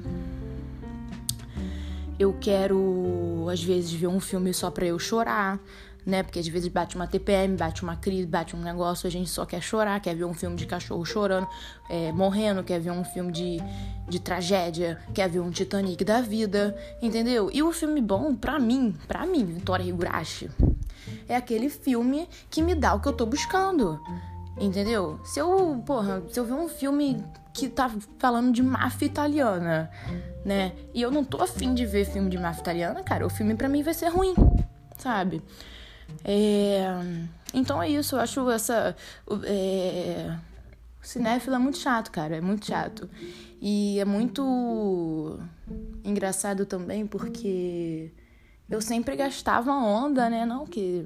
Eu 2.17 2.35
quero, 2.39 3.47
às 3.49 3.63
vezes, 3.63 3.91
ver 3.91 4.07
um 4.07 4.19
filme 4.19 4.53
só 4.53 4.69
pra 4.69 4.85
eu 4.85 4.99
chorar 4.99 5.59
né? 6.05 6.23
Porque 6.23 6.39
às 6.39 6.47
vezes 6.47 6.67
bate 6.67 6.95
uma 6.95 7.07
TPM, 7.07 7.55
bate 7.55 7.83
uma 7.83 7.95
crise, 7.95 8.25
bate 8.25 8.55
um 8.55 8.59
negócio, 8.59 9.07
a 9.07 9.11
gente 9.11 9.29
só 9.29 9.45
quer 9.45 9.61
chorar, 9.61 9.99
quer 9.99 10.15
ver 10.15 10.25
um 10.25 10.33
filme 10.33 10.55
de 10.55 10.65
cachorro 10.65 11.05
chorando, 11.05 11.47
é, 11.89 12.11
morrendo, 12.11 12.63
quer 12.63 12.79
ver 12.79 12.91
um 12.91 13.03
filme 13.03 13.31
de, 13.31 13.57
de 14.07 14.19
tragédia, 14.19 14.99
quer 15.13 15.29
ver 15.29 15.39
um 15.39 15.51
Titanic 15.51 16.03
da 16.03 16.21
vida, 16.21 16.75
entendeu? 17.01 17.49
E 17.53 17.61
o 17.61 17.71
filme 17.71 18.01
bom, 18.01 18.35
pra 18.35 18.59
mim, 18.59 18.95
pra 19.07 19.25
mim, 19.25 19.45
Vitória 19.45 19.83
Higurashi, 19.83 20.49
é 21.27 21.35
aquele 21.35 21.69
filme 21.69 22.27
que 22.49 22.61
me 22.61 22.75
dá 22.75 22.93
o 22.93 22.99
que 22.99 23.07
eu 23.07 23.13
tô 23.13 23.25
buscando. 23.25 23.99
Entendeu? 24.59 25.19
Se 25.23 25.39
eu, 25.39 25.81
porra, 25.85 26.21
se 26.29 26.39
eu 26.39 26.45
ver 26.45 26.53
um 26.53 26.67
filme 26.67 27.23
que 27.53 27.67
tá 27.67 27.89
falando 28.19 28.51
de 28.51 28.61
máfia 28.61 29.05
italiana, 29.05 29.89
né? 30.45 30.73
E 30.93 31.01
eu 31.01 31.09
não 31.09 31.23
tô 31.23 31.41
afim 31.41 31.73
de 31.73 31.85
ver 31.85 32.05
filme 32.05 32.29
de 32.29 32.37
máfia 32.37 32.61
italiana, 32.61 33.03
cara, 33.03 33.25
o 33.25 33.29
filme 33.29 33.55
para 33.55 33.69
mim 33.69 33.81
vai 33.81 33.93
ser 33.93 34.09
ruim, 34.09 34.35
sabe? 34.97 35.41
É, 36.23 36.85
então 37.53 37.81
é 37.81 37.89
isso, 37.89 38.15
eu 38.15 38.19
acho 38.19 38.49
essa. 38.49 38.95
É, 39.43 40.35
cinéfilo 41.01 41.55
é 41.55 41.59
muito 41.59 41.77
chato, 41.77 42.11
cara, 42.11 42.35
é 42.35 42.41
muito 42.41 42.65
chato. 42.65 43.09
E 43.61 43.99
é 43.99 44.05
muito 44.05 45.39
engraçado 46.03 46.65
também 46.65 47.05
porque 47.05 48.11
eu 48.69 48.81
sempre 48.81 49.15
gastava 49.15 49.71
onda, 49.71 50.29
né? 50.29 50.45
Não 50.45 50.65
que 50.65 51.05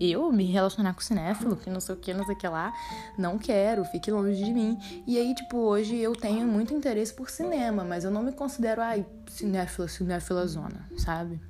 eu 0.00 0.30
me 0.32 0.44
relacionar 0.44 0.94
com 0.94 1.00
cinéfilo, 1.00 1.56
que 1.56 1.68
não 1.68 1.80
sei 1.80 1.94
o 1.94 1.98
que, 1.98 2.14
não 2.14 2.24
sei 2.24 2.34
o 2.34 2.38
que 2.38 2.48
lá, 2.48 2.72
não 3.18 3.38
quero, 3.38 3.84
fique 3.84 4.10
longe 4.10 4.42
de 4.42 4.52
mim. 4.52 4.78
E 5.06 5.18
aí, 5.18 5.34
tipo, 5.34 5.58
hoje 5.58 5.96
eu 5.96 6.14
tenho 6.14 6.46
muito 6.46 6.72
interesse 6.72 7.12
por 7.12 7.28
cinema, 7.28 7.84
mas 7.84 8.04
eu 8.04 8.10
não 8.10 8.22
me 8.22 8.32
considero, 8.32 8.80
ai, 8.80 9.04
cinéfila, 9.26 9.88
cinéfila 9.88 10.46
zona, 10.46 10.86
sabe? 10.96 11.40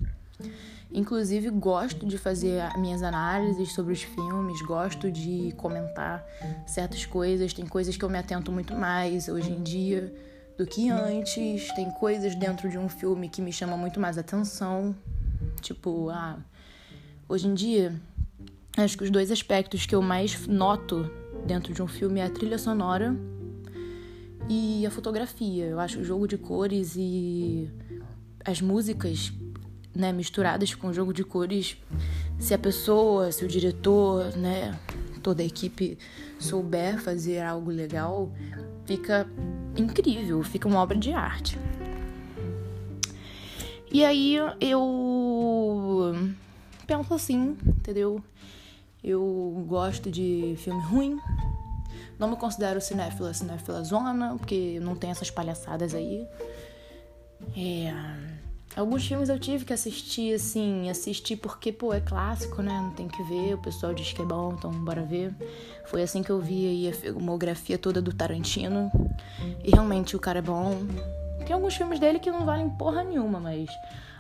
Inclusive, 0.95 1.49
gosto 1.49 2.05
de 2.05 2.19
fazer 2.19 2.63
minhas 2.77 3.03
análises 3.03 3.73
sobre 3.73 3.95
os 3.95 4.03
filmes, 4.03 4.61
gosto 4.63 5.11
de 5.11 5.55
comentar 5.57 6.23
certas 6.67 7.07
coisas. 7.07 7.55
Tem 7.55 7.67
coisas 7.67 7.97
que 7.97 8.05
eu 8.05 8.11
me 8.11 8.19
atento 8.19 8.53
muito 8.53 8.75
mais 8.75 9.27
hoje 9.27 9.51
em 9.51 9.63
dia 9.63 10.13
do 10.59 10.67
que 10.67 10.91
antes. 10.91 11.73
Tem 11.75 11.91
coisas 11.93 12.35
dentro 12.35 12.69
de 12.69 12.77
um 12.77 12.91
filme 12.91 13.29
que 13.29 13.41
me 13.41 13.53
chamam 13.53 13.79
muito 13.79 13.99
mais 13.99 14.19
atenção. 14.19 14.95
Tipo, 15.63 16.11
ah, 16.11 16.39
hoje 17.27 17.49
em 17.49 17.55
dia, 17.55 17.95
acho 18.77 18.99
que 18.99 19.05
os 19.05 19.11
dois 19.11 19.31
aspectos 19.31 19.87
que 19.87 19.95
eu 19.95 20.03
mais 20.03 20.47
noto 20.47 21.11
dentro 21.47 21.73
de 21.73 21.83
um 21.83 21.89
filme 21.89 22.21
é 22.21 22.25
a 22.25 22.31
trilha 22.31 22.59
sonora 22.59 23.17
e 24.47 24.85
a 24.87 24.91
fotografia. 24.91 25.65
Eu 25.65 25.81
acho 25.81 26.01
o 26.01 26.05
jogo 26.05 26.29
de 26.29 26.37
cores 26.37 26.97
e 26.97 27.71
as 28.45 28.61
músicas 28.61 29.33
né, 29.95 30.13
misturadas 30.13 30.75
com 30.75 30.93
jogo 30.93 31.13
de 31.13 31.25
cores, 31.25 31.77
se 32.39 32.55
a 32.55 32.59
pessoa, 32.59 33.31
se 33.31 33.45
o 33.45 33.49
diretor, 33.49 34.37
né, 34.37 34.79
toda 35.23 35.43
a 35.43 35.47
equipe 35.47 35.99
souber 36.39 37.01
fazer 37.01 37.41
algo 37.41 37.71
legal, 37.71 38.31
fica 38.85 39.27
incrível, 39.77 40.43
fica 40.43 40.67
uma 40.67 40.81
obra 40.81 40.97
de 40.97 41.13
arte. 41.13 41.59
E 43.91 44.05
aí 44.05 44.37
eu 44.61 46.15
penso 46.87 47.13
assim, 47.13 47.57
entendeu? 47.67 48.23
Eu 49.05 49.65
gosto 49.69 50.11
de 50.11 50.55
filme 50.59 50.81
ruim. 50.83 51.19
Não 52.19 52.31
me 52.31 52.37
considero 52.37 52.81
cinéfila, 52.81 53.35
cinéfila 53.35 53.83
zona, 53.83 54.37
porque 54.39 54.81
não 54.81 54.95
tem 54.95 55.11
essas 55.11 55.31
palhaçadas 55.31 55.95
aí. 55.95 56.27
É 57.57 58.42
alguns 58.77 59.07
filmes 59.07 59.29
eu 59.29 59.39
tive 59.39 59.65
que 59.65 59.73
assistir, 59.73 60.35
assim, 60.35 60.89
assistir 60.89 61.37
porque, 61.37 61.73
pô, 61.73 61.93
é 61.93 62.01
clássico, 62.01 62.63
né? 62.63 62.73
Não 62.73 62.91
tem 62.91 63.09
que 63.09 63.23
ver, 63.25 63.55
o 63.55 63.59
pessoal 63.59 63.93
diz 63.93 64.13
que 64.13 64.23
é 64.23 64.25
bom, 64.25 64.55
então 64.57 64.71
bora 64.71 65.03
ver. 65.03 65.35
Foi 65.87 66.03
assim 66.03 66.23
que 66.23 66.31
eu 66.31 66.41
vi 66.41 66.67
aí 66.67 66.89
a 66.89 66.95
filmografia 66.95 67.77
toda 67.77 68.01
do 68.01 68.13
Tarantino. 68.13 68.91
E 69.65 69.71
realmente 69.71 70.17
o 70.17 70.21
cara 70.21 70.39
é 70.39 70.43
bom. 70.43 70.87
Tem 71.47 71.53
alguns 71.53 71.77
filmes 71.77 71.99
dele 71.99 72.19
que 72.19 72.31
não 72.31 72.45
valem 72.45 72.69
porra 72.71 73.03
nenhuma, 73.03 73.39
mas 73.41 73.69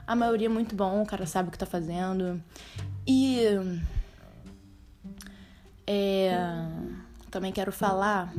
a 0.07 0.15
maioria 0.15 0.47
é 0.47 0.51
muito 0.51 0.75
bom, 0.75 1.03
o 1.03 1.07
cara 1.07 1.27
sabe 1.27 1.49
o 1.49 1.53
que 1.53 1.59
tá 1.59 1.67
fazendo. 1.67 2.43
E. 3.07 3.41
É, 5.87 6.37
também 7.31 7.51
quero 7.51 7.73
falar 7.73 8.33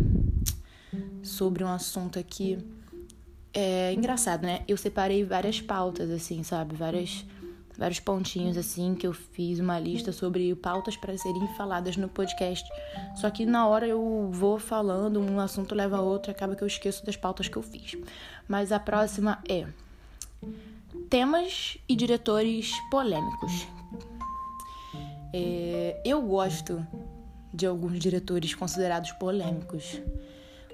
sobre 1.24 1.64
um 1.64 1.68
assunto 1.68 2.20
aqui. 2.20 2.60
É 3.54 3.94
engraçado, 3.94 4.44
né? 4.44 4.64
Eu 4.68 4.76
separei 4.76 5.24
várias 5.24 5.62
pautas, 5.62 6.10
assim, 6.10 6.42
sabe? 6.42 6.76
Várias, 6.76 7.24
vários 7.78 8.00
pontinhos, 8.00 8.58
assim, 8.58 8.96
que 8.96 9.06
eu 9.06 9.14
fiz 9.14 9.60
uma 9.60 9.80
lista 9.80 10.12
sobre 10.12 10.56
pautas 10.56 10.98
para 10.98 11.16
serem 11.18 11.48
faladas 11.56 11.96
no 11.96 12.10
podcast. 12.10 12.68
Só 13.16 13.30
que 13.30 13.46
na 13.46 13.68
hora 13.68 13.88
eu 13.88 14.30
vou 14.32 14.58
falando, 14.58 15.20
um 15.20 15.40
assunto 15.40 15.76
leva 15.76 15.98
a 15.98 16.02
outro, 16.02 16.32
acaba 16.32 16.56
que 16.56 16.64
eu 16.64 16.68
esqueço 16.68 17.06
das 17.06 17.16
pautas 17.16 17.48
que 17.48 17.56
eu 17.56 17.62
fiz. 17.62 17.96
Mas 18.48 18.72
a 18.72 18.80
próxima 18.80 19.40
é 19.48 19.68
temas 21.10 21.78
e 21.88 21.96
diretores 21.96 22.72
polêmicos. 22.90 23.68
É, 25.32 26.02
eu 26.04 26.22
gosto 26.24 26.86
de 27.54 27.68
alguns 27.68 28.00
diretores 28.00 28.56
considerados 28.56 29.12
polêmicos. 29.14 30.02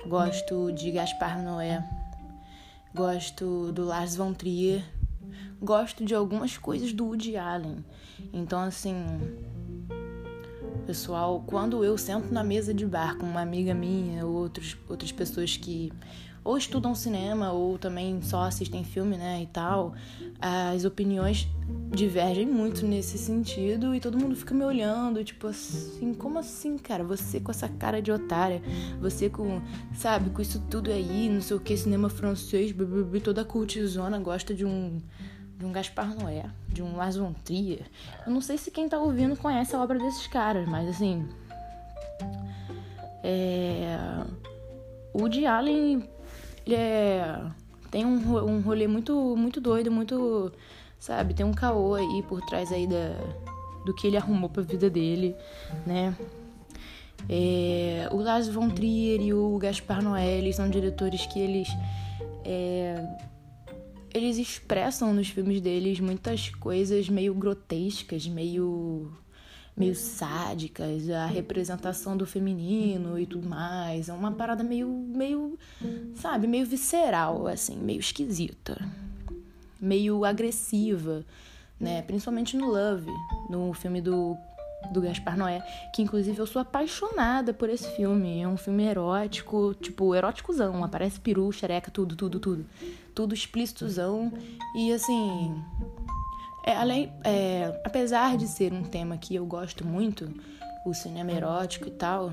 Gosto 0.08 0.72
de 0.72 0.92
Gaspar 0.92 1.42
Noé, 1.42 1.84
gosto 2.94 3.72
do 3.72 3.86
Lars 3.86 4.16
von 4.16 4.34
Trier, 4.34 4.84
gosto 5.62 6.04
de 6.04 6.16
algumas 6.16 6.58
coisas 6.58 6.94
do 6.94 7.06
Woody 7.06 7.38
Allen. 7.38 7.84
Então, 8.34 8.62
assim, 8.62 8.96
pessoal, 10.86 11.44
quando 11.46 11.84
eu 11.84 11.98
sento 11.98 12.34
na 12.34 12.44
mesa 12.44 12.74
de 12.74 12.86
bar 12.86 13.18
com 13.18 13.26
uma 13.26 13.42
amiga 13.42 13.74
minha 13.74 14.26
ou 14.26 14.34
outros, 14.34 14.76
outras 14.88 15.12
pessoas 15.12 15.56
que 15.56 15.92
ou 16.44 16.58
estudam 16.58 16.96
cinema 16.96 17.52
ou 17.52 17.78
também 17.78 18.22
só 18.22 18.44
assistem 18.44 18.84
filme, 18.84 19.18
né, 19.18 19.42
e 19.42 19.48
tal, 19.48 19.94
as 20.40 20.86
opiniões 20.86 21.48
divergem 21.92 22.46
muito 22.46 22.86
nesse 22.86 23.18
sentido 23.18 23.94
e 23.94 24.00
todo 24.00 24.18
mundo 24.18 24.36
fica 24.36 24.54
me 24.54 24.64
olhando, 24.64 25.24
tipo 25.24 25.48
assim, 25.48 26.14
como 26.14 26.40
assim, 26.40 26.78
cara? 26.78 27.04
Você 27.04 27.40
com 27.40 27.52
essa 27.52 27.68
cara 27.68 28.02
de 28.02 28.12
otária, 28.12 28.62
você 29.00 29.30
com, 29.30 29.62
sabe, 29.96 30.30
com 30.30 30.42
isso 30.42 30.64
tudo 30.70 30.92
aí, 30.92 31.30
não 31.30 31.42
sei 31.42 31.58
o 31.58 31.60
que, 31.60 31.76
cinema 31.76 32.10
francês, 32.10 32.72
blá, 32.72 32.88
toda 33.24 33.42
a 33.42 33.46
cultizona 33.46 34.20
gosta 34.20 34.54
de 34.54 34.66
um 34.66 35.00
de 35.58 35.66
um 35.66 35.74
Gaspar 35.74 36.16
Noé, 36.18 36.46
de 36.70 36.82
um 36.82 36.96
Lars 36.96 37.18
von 37.18 37.34
Trier. 37.34 37.86
Eu 38.26 38.32
não 38.32 38.40
sei 38.40 38.58
se 38.58 38.72
quem 38.72 38.88
tá 38.88 38.98
ouvindo 38.98 39.36
conhece 39.36 39.76
a 39.76 39.82
obra 39.82 40.00
desses 40.00 40.26
caras, 40.26 40.66
mas 40.66 40.88
assim, 40.88 41.28
é... 43.22 43.98
O 45.14 45.28
de 45.28 45.46
Allen 45.46 46.08
é, 46.76 47.42
tem 47.92 48.06
um, 48.06 48.18
um 48.46 48.62
rolê 48.62 48.88
muito, 48.88 49.36
muito 49.36 49.60
doido, 49.60 49.92
muito. 49.92 50.52
Sabe? 51.00 51.34
Tem 51.34 51.46
um 51.46 51.54
caô 51.54 51.96
aí 51.96 52.24
por 52.28 52.42
trás 52.42 52.72
aí 52.72 52.86
da, 52.86 53.16
do 53.86 53.94
que 53.94 54.08
ele 54.08 54.18
arrumou 54.18 54.50
pra 54.50 54.62
vida 54.62 54.90
dele, 54.90 55.36
né? 55.86 56.16
É, 57.28 58.08
o 58.12 58.18
Lars 58.18 58.48
von 58.48 58.70
Trier 58.70 59.22
e 59.22 59.34
o 59.34 59.58
Gaspar 59.58 60.04
Noé, 60.04 60.52
são 60.52 60.70
diretores 60.70 61.26
que 61.26 61.40
eles. 61.40 61.68
É, 62.46 63.04
eles 64.14 64.38
expressam 64.38 65.14
nos 65.14 65.30
filmes 65.30 65.62
deles 65.62 66.00
muitas 66.00 66.50
coisas 66.50 67.08
meio 67.10 67.34
grotescas, 67.34 68.28
meio 68.28 69.12
meio 69.80 69.96
sádicas, 69.96 71.10
a 71.10 71.26
representação 71.26 72.18
do 72.18 72.26
feminino 72.26 73.18
e 73.18 73.26
tudo 73.26 73.48
mais. 73.48 74.10
É 74.10 74.14
uma 74.14 74.32
parada 74.34 74.62
meio, 74.62 74.88
meio, 74.88 75.58
sabe, 76.16 76.46
meio 76.46 76.66
visceral, 76.66 77.48
assim, 77.48 77.78
meio 77.78 78.02
esquisita, 78.02 78.78
meio 79.80 80.26
agressiva, 80.26 81.26
né? 81.80 82.02
Principalmente 82.02 82.58
no 82.58 82.68
Love, 82.68 83.12
no 83.50 83.74
filme 83.74 84.02
do 84.02 84.38
do 84.92 85.02
Gaspar 85.02 85.38
Noé, 85.38 85.62
que 85.94 86.02
inclusive 86.02 86.40
eu 86.40 86.48
sou 86.48 86.62
apaixonada 86.62 87.54
por 87.54 87.70
esse 87.70 87.88
filme. 87.98 88.42
É 88.42 88.48
um 88.48 88.56
filme 88.56 88.86
erótico, 88.86 89.76
tipo, 89.76 90.16
eróticozão. 90.16 90.84
Aparece 90.84 91.20
peru, 91.20 91.52
xereca, 91.52 91.92
tudo, 91.92 92.16
tudo, 92.16 92.40
tudo. 92.40 92.66
Tudo 93.14 93.34
explícitozão. 93.34 94.32
E 94.74 94.94
assim, 94.94 95.62
é, 96.70 96.76
além, 96.76 97.12
é, 97.24 97.82
apesar 97.84 98.38
de 98.38 98.48
ser 98.48 98.72
um 98.72 98.84
tema 98.84 99.18
que 99.18 99.34
eu 99.34 99.44
gosto 99.44 99.86
muito, 99.86 100.32
o 100.86 100.94
cinema 100.94 101.32
erótico 101.32 101.88
e 101.88 101.92
tal, 101.92 102.32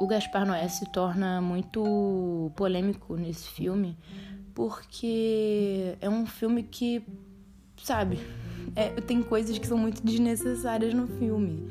o 0.00 0.06
Gaspar 0.06 0.46
Noé 0.46 0.66
se 0.68 0.90
torna 0.90 1.42
muito 1.42 2.50
polêmico 2.56 3.14
nesse 3.16 3.48
filme, 3.48 3.98
porque 4.54 5.94
é 6.00 6.08
um 6.08 6.24
filme 6.24 6.62
que, 6.62 7.04
sabe, 7.82 8.18
é, 8.74 8.88
tem 9.02 9.22
coisas 9.22 9.58
que 9.58 9.66
são 9.66 9.76
muito 9.76 10.02
desnecessárias 10.02 10.94
no 10.94 11.06
filme, 11.06 11.68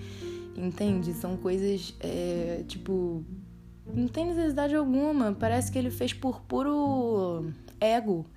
entende? 0.56 1.12
São 1.16 1.36
coisas, 1.38 1.96
é, 2.02 2.64
tipo, 2.68 3.26
não 3.92 4.08
tem 4.08 4.28
necessidade 4.28 4.76
alguma, 4.76 5.34
parece 5.34 5.72
que 5.72 5.80
ele 5.80 5.90
fez 5.90 6.14
por 6.14 6.42
puro 6.42 7.52
ego 7.80 8.28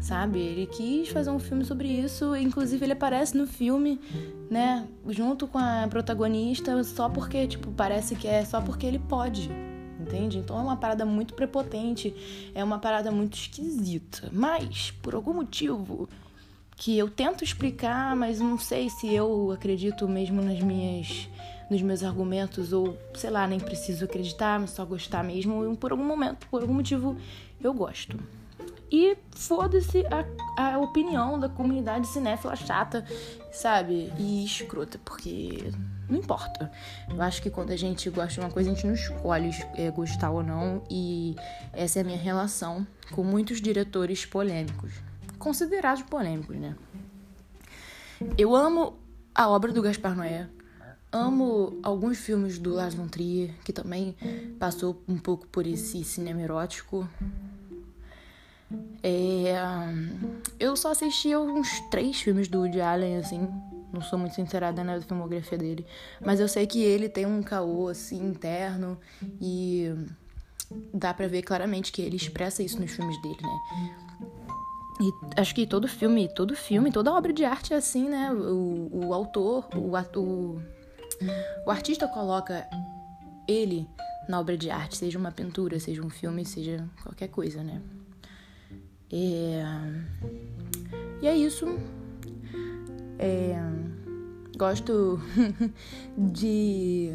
sabe? 0.00 0.38
Ele 0.38 0.66
quis 0.66 1.08
fazer 1.08 1.30
um 1.30 1.38
filme 1.38 1.64
sobre 1.64 1.88
isso, 1.88 2.34
inclusive 2.36 2.84
ele 2.84 2.92
aparece 2.92 3.36
no 3.36 3.46
filme, 3.46 4.00
né, 4.50 4.86
junto 5.08 5.46
com 5.46 5.58
a 5.58 5.86
protagonista, 5.88 6.82
só 6.84 7.08
porque, 7.08 7.46
tipo, 7.46 7.70
parece 7.72 8.14
que 8.14 8.26
é 8.26 8.44
só 8.44 8.60
porque 8.60 8.86
ele 8.86 8.98
pode. 8.98 9.50
Entende? 10.00 10.38
Então 10.38 10.56
é 10.56 10.62
uma 10.62 10.76
parada 10.76 11.04
muito 11.04 11.34
prepotente, 11.34 12.14
é 12.54 12.62
uma 12.62 12.78
parada 12.78 13.10
muito 13.10 13.34
esquisita. 13.34 14.28
Mas, 14.32 14.92
por 15.02 15.14
algum 15.14 15.34
motivo 15.34 16.08
que 16.76 16.96
eu 16.96 17.10
tento 17.10 17.42
explicar, 17.42 18.14
mas 18.14 18.38
não 18.38 18.56
sei 18.56 18.88
se 18.88 19.12
eu 19.12 19.50
acredito 19.50 20.08
mesmo 20.08 20.40
nas 20.40 20.60
minhas 20.60 21.28
nos 21.68 21.82
meus 21.82 22.02
argumentos 22.02 22.72
ou 22.72 22.96
sei 23.14 23.28
lá, 23.28 23.46
nem 23.46 23.60
preciso 23.60 24.04
acreditar, 24.04 24.66
só 24.68 24.86
gostar 24.86 25.22
mesmo, 25.22 25.76
por 25.76 25.90
algum 25.90 26.04
momento, 26.04 26.46
por 26.46 26.62
algum 26.62 26.74
motivo 26.74 27.16
eu 27.60 27.74
gosto. 27.74 28.18
E 28.90 29.16
foda-se 29.30 30.04
a, 30.06 30.72
a 30.72 30.78
opinião 30.78 31.38
da 31.38 31.48
comunidade 31.48 32.06
cinéfila 32.06 32.56
chata, 32.56 33.04
sabe? 33.52 34.12
E 34.18 34.44
escrota, 34.44 34.98
porque 35.04 35.70
não 36.08 36.18
importa. 36.18 36.72
Eu 37.08 37.20
acho 37.20 37.42
que 37.42 37.50
quando 37.50 37.70
a 37.70 37.76
gente 37.76 38.08
gosta 38.08 38.34
de 38.34 38.40
uma 38.40 38.50
coisa, 38.50 38.70
a 38.70 38.74
gente 38.74 38.86
não 38.86 38.94
escolhe 38.94 39.50
é, 39.74 39.90
gostar 39.90 40.30
ou 40.30 40.42
não. 40.42 40.82
E 40.90 41.36
essa 41.72 41.98
é 41.98 42.02
a 42.02 42.04
minha 42.04 42.18
relação 42.18 42.86
com 43.12 43.22
muitos 43.22 43.60
diretores 43.60 44.24
polêmicos. 44.24 44.92
Considerados 45.38 46.02
polêmicos, 46.02 46.56
né? 46.56 46.74
Eu 48.36 48.56
amo 48.56 48.98
a 49.34 49.48
obra 49.48 49.72
do 49.72 49.82
Gaspar 49.82 50.16
Noé. 50.16 50.48
Amo 51.12 51.78
alguns 51.82 52.18
filmes 52.18 52.58
do 52.58 52.74
Lars 52.74 52.94
von 52.94 53.06
Trier, 53.06 53.54
que 53.64 53.72
também 53.72 54.14
passou 54.58 55.02
um 55.08 55.16
pouco 55.16 55.46
por 55.46 55.66
esse 55.66 56.02
cinema 56.04 56.42
erótico. 56.42 57.08
É, 59.02 59.54
eu 60.58 60.76
só 60.76 60.90
assisti 60.90 61.34
uns 61.34 61.80
três 61.90 62.20
filmes 62.20 62.48
do 62.48 62.60
Woody 62.60 62.80
Allen, 62.80 63.16
assim. 63.16 63.48
Não 63.92 64.02
sou 64.02 64.18
muito 64.18 64.34
sincerada 64.34 64.84
na 64.84 65.00
filmografia 65.00 65.56
dele. 65.56 65.86
Mas 66.20 66.40
eu 66.40 66.48
sei 66.48 66.66
que 66.66 66.82
ele 66.82 67.08
tem 67.08 67.24
um 67.24 67.42
caô, 67.42 67.88
assim, 67.88 68.22
interno. 68.22 68.98
E 69.40 69.90
dá 70.92 71.14
pra 71.14 71.26
ver 71.26 71.42
claramente 71.42 71.90
que 71.90 72.02
ele 72.02 72.16
expressa 72.16 72.62
isso 72.62 72.80
nos 72.80 72.90
filmes 72.90 73.20
dele, 73.22 73.38
né? 73.40 73.96
E 75.00 75.40
acho 75.40 75.54
que 75.54 75.66
todo 75.66 75.86
filme, 75.86 76.28
todo 76.28 76.56
filme, 76.56 76.90
toda 76.90 77.12
obra 77.12 77.32
de 77.32 77.44
arte 77.44 77.72
é 77.72 77.76
assim, 77.76 78.08
né? 78.08 78.32
O, 78.32 78.90
o 78.92 79.14
autor, 79.14 79.68
o 79.76 79.94
ator, 79.94 80.60
o 81.64 81.70
artista 81.70 82.08
coloca 82.08 82.68
ele 83.46 83.88
na 84.28 84.40
obra 84.40 84.58
de 84.58 84.70
arte, 84.70 84.96
seja 84.96 85.18
uma 85.18 85.30
pintura, 85.30 85.78
seja 85.78 86.02
um 86.02 86.10
filme, 86.10 86.44
seja 86.44 86.86
qualquer 87.02 87.28
coisa, 87.28 87.62
né? 87.62 87.80
É... 89.12 89.64
E 91.22 91.26
é 91.26 91.36
isso. 91.36 91.66
É... 93.18 93.56
Gosto 94.56 95.20
de 96.16 97.12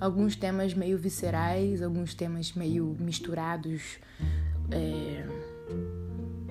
alguns 0.00 0.36
temas 0.36 0.74
meio 0.74 0.96
viscerais, 0.98 1.82
alguns 1.82 2.14
temas 2.14 2.52
meio 2.52 2.96
misturados. 2.98 3.98
É... 4.70 5.26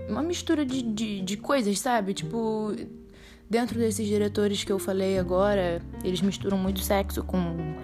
Uma 0.10 0.22
mistura 0.22 0.66
de, 0.66 0.82
de, 0.82 1.22
de 1.22 1.38
coisas, 1.38 1.80
sabe? 1.80 2.14
Tipo, 2.14 2.72
dentro 3.50 3.80
desses 3.80 4.08
diretores 4.08 4.64
que 4.64 4.72
eu 4.72 4.80
falei 4.80 5.18
agora, 5.18 5.82
eles 6.04 6.22
misturam 6.22 6.58
muito 6.58 6.80
sexo 6.80 7.24
com 7.24 7.76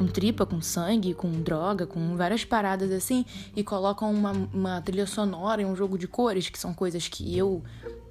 com 0.00 0.06
tripa, 0.06 0.46
com 0.46 0.62
sangue, 0.62 1.12
com 1.12 1.30
droga, 1.30 1.86
com 1.86 2.16
várias 2.16 2.42
paradas 2.42 2.90
assim, 2.90 3.26
e 3.54 3.62
colocam 3.62 4.10
uma, 4.10 4.32
uma 4.32 4.80
trilha 4.80 5.06
sonora 5.06 5.60
e 5.60 5.66
um 5.66 5.76
jogo 5.76 5.98
de 5.98 6.08
cores, 6.08 6.48
que 6.48 6.58
são 6.58 6.72
coisas 6.72 7.06
que 7.06 7.36
eu 7.36 7.62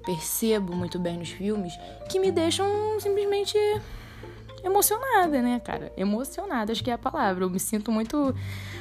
percebo 0.06 0.72
muito 0.72 1.00
bem 1.00 1.18
nos 1.18 1.30
filmes 1.30 1.76
que 2.08 2.20
me 2.20 2.30
deixam 2.30 2.64
simplesmente 3.00 3.58
emocionada, 4.62 5.42
né, 5.42 5.58
cara? 5.58 5.92
Emocionada, 5.96 6.70
acho 6.70 6.84
que 6.84 6.92
é 6.92 6.94
a 6.94 6.98
palavra. 6.98 7.42
Eu 7.42 7.50
me 7.50 7.58
sinto 7.58 7.90
muito, 7.90 8.36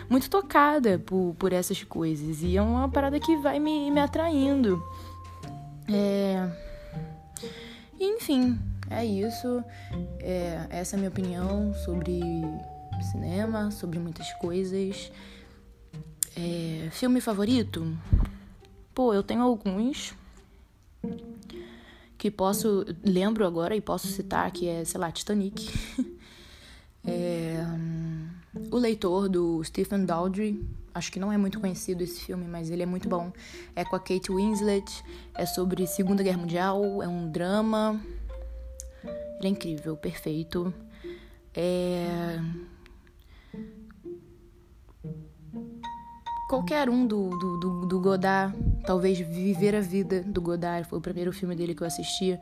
muito 0.07 0.29
tocada 0.29 0.99
por, 0.99 1.35
por 1.39 1.51
essas 1.51 1.83
coisas. 1.83 2.43
E 2.43 2.57
é 2.57 2.61
uma 2.61 2.87
parada 2.89 3.19
que 3.19 3.35
vai 3.37 3.59
me, 3.59 3.89
me 3.89 3.99
atraindo. 3.99 4.83
É... 5.91 6.47
Enfim, 7.99 8.59
é 8.87 9.03
isso. 9.03 9.63
É, 10.19 10.67
essa 10.69 10.95
é 10.95 10.97
a 10.97 10.99
minha 10.99 11.09
opinião 11.09 11.73
sobre 11.73 12.21
cinema, 13.03 13.71
sobre 13.71 13.99
muitas 13.99 14.31
coisas. 14.33 15.11
É, 16.35 16.89
filme 16.91 17.19
favorito? 17.19 17.97
Pô, 18.93 19.13
eu 19.13 19.23
tenho 19.23 19.41
alguns 19.41 20.13
que 22.17 22.29
posso 22.29 22.85
lembro 23.03 23.45
agora 23.45 23.75
e 23.75 23.81
posso 23.81 24.07
citar 24.07 24.51
que 24.51 24.67
é 24.67 24.83
sei 24.83 24.99
lá 24.99 25.11
Titanic. 25.11 25.69
É, 27.05 27.65
o 28.69 28.77
leitor 28.77 29.29
do 29.29 29.63
Stephen 29.63 30.05
Daldry. 30.05 30.61
Acho 30.93 31.09
que 31.11 31.19
não 31.19 31.31
é 31.31 31.37
muito 31.37 31.57
conhecido 31.57 32.03
esse 32.03 32.19
filme 32.19 32.45
mas 32.45 32.69
ele 32.69 32.83
é 32.83 32.85
muito 32.85 33.07
bom. 33.07 33.31
É 33.73 33.85
com 33.85 33.95
a 33.95 33.99
Kate 33.99 34.29
Winslet. 34.29 34.85
É 35.33 35.45
sobre 35.45 35.87
Segunda 35.87 36.21
Guerra 36.21 36.37
Mundial. 36.37 37.01
É 37.01 37.07
um 37.07 37.31
drama. 37.31 37.99
Ele 39.03 39.47
é 39.47 39.47
incrível 39.47 39.95
perfeito. 39.95 40.73
É 41.55 42.37
qualquer 46.49 46.89
um 46.89 47.05
do, 47.05 47.29
do, 47.29 47.57
do, 47.59 47.85
do, 47.85 47.99
Godard, 47.99 48.57
talvez 48.83 49.19
Viver 49.19 49.75
a 49.75 49.81
Vida 49.81 50.23
do 50.23 50.41
Godard, 50.41 50.89
foi 50.89 50.97
o 50.97 51.01
primeiro 51.01 51.31
filme 51.31 51.55
dele 51.55 51.75
que 51.75 51.83
eu 51.83 51.87
assistia, 51.87 52.41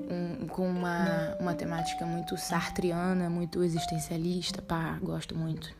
um, 0.00 0.46
com 0.46 0.66
uma, 0.66 1.36
uma 1.38 1.54
temática 1.54 2.06
muito 2.06 2.38
sartriana, 2.38 3.28
muito 3.28 3.62
existencialista, 3.62 4.62
pá, 4.62 4.98
gosto 5.02 5.36
muito. 5.36 5.70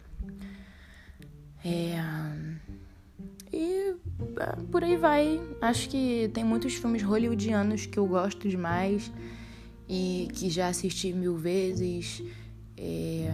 É, 1.65 1.97
e 3.51 3.97
é, 4.39 4.57
por 4.71 4.85
aí 4.85 4.99
vai. 4.99 5.41
Acho 5.63 5.89
que 5.89 6.31
tem 6.35 6.45
muitos 6.45 6.75
filmes 6.75 7.03
hollywoodianos 7.03 7.87
que 7.87 7.99
eu 7.99 8.07
gosto 8.07 8.47
demais 8.47 9.11
e 9.89 10.29
que 10.35 10.51
já 10.51 10.69
assisti 10.69 11.15
mil 11.15 11.39
vezes. 11.39 12.23
É, 12.77 13.33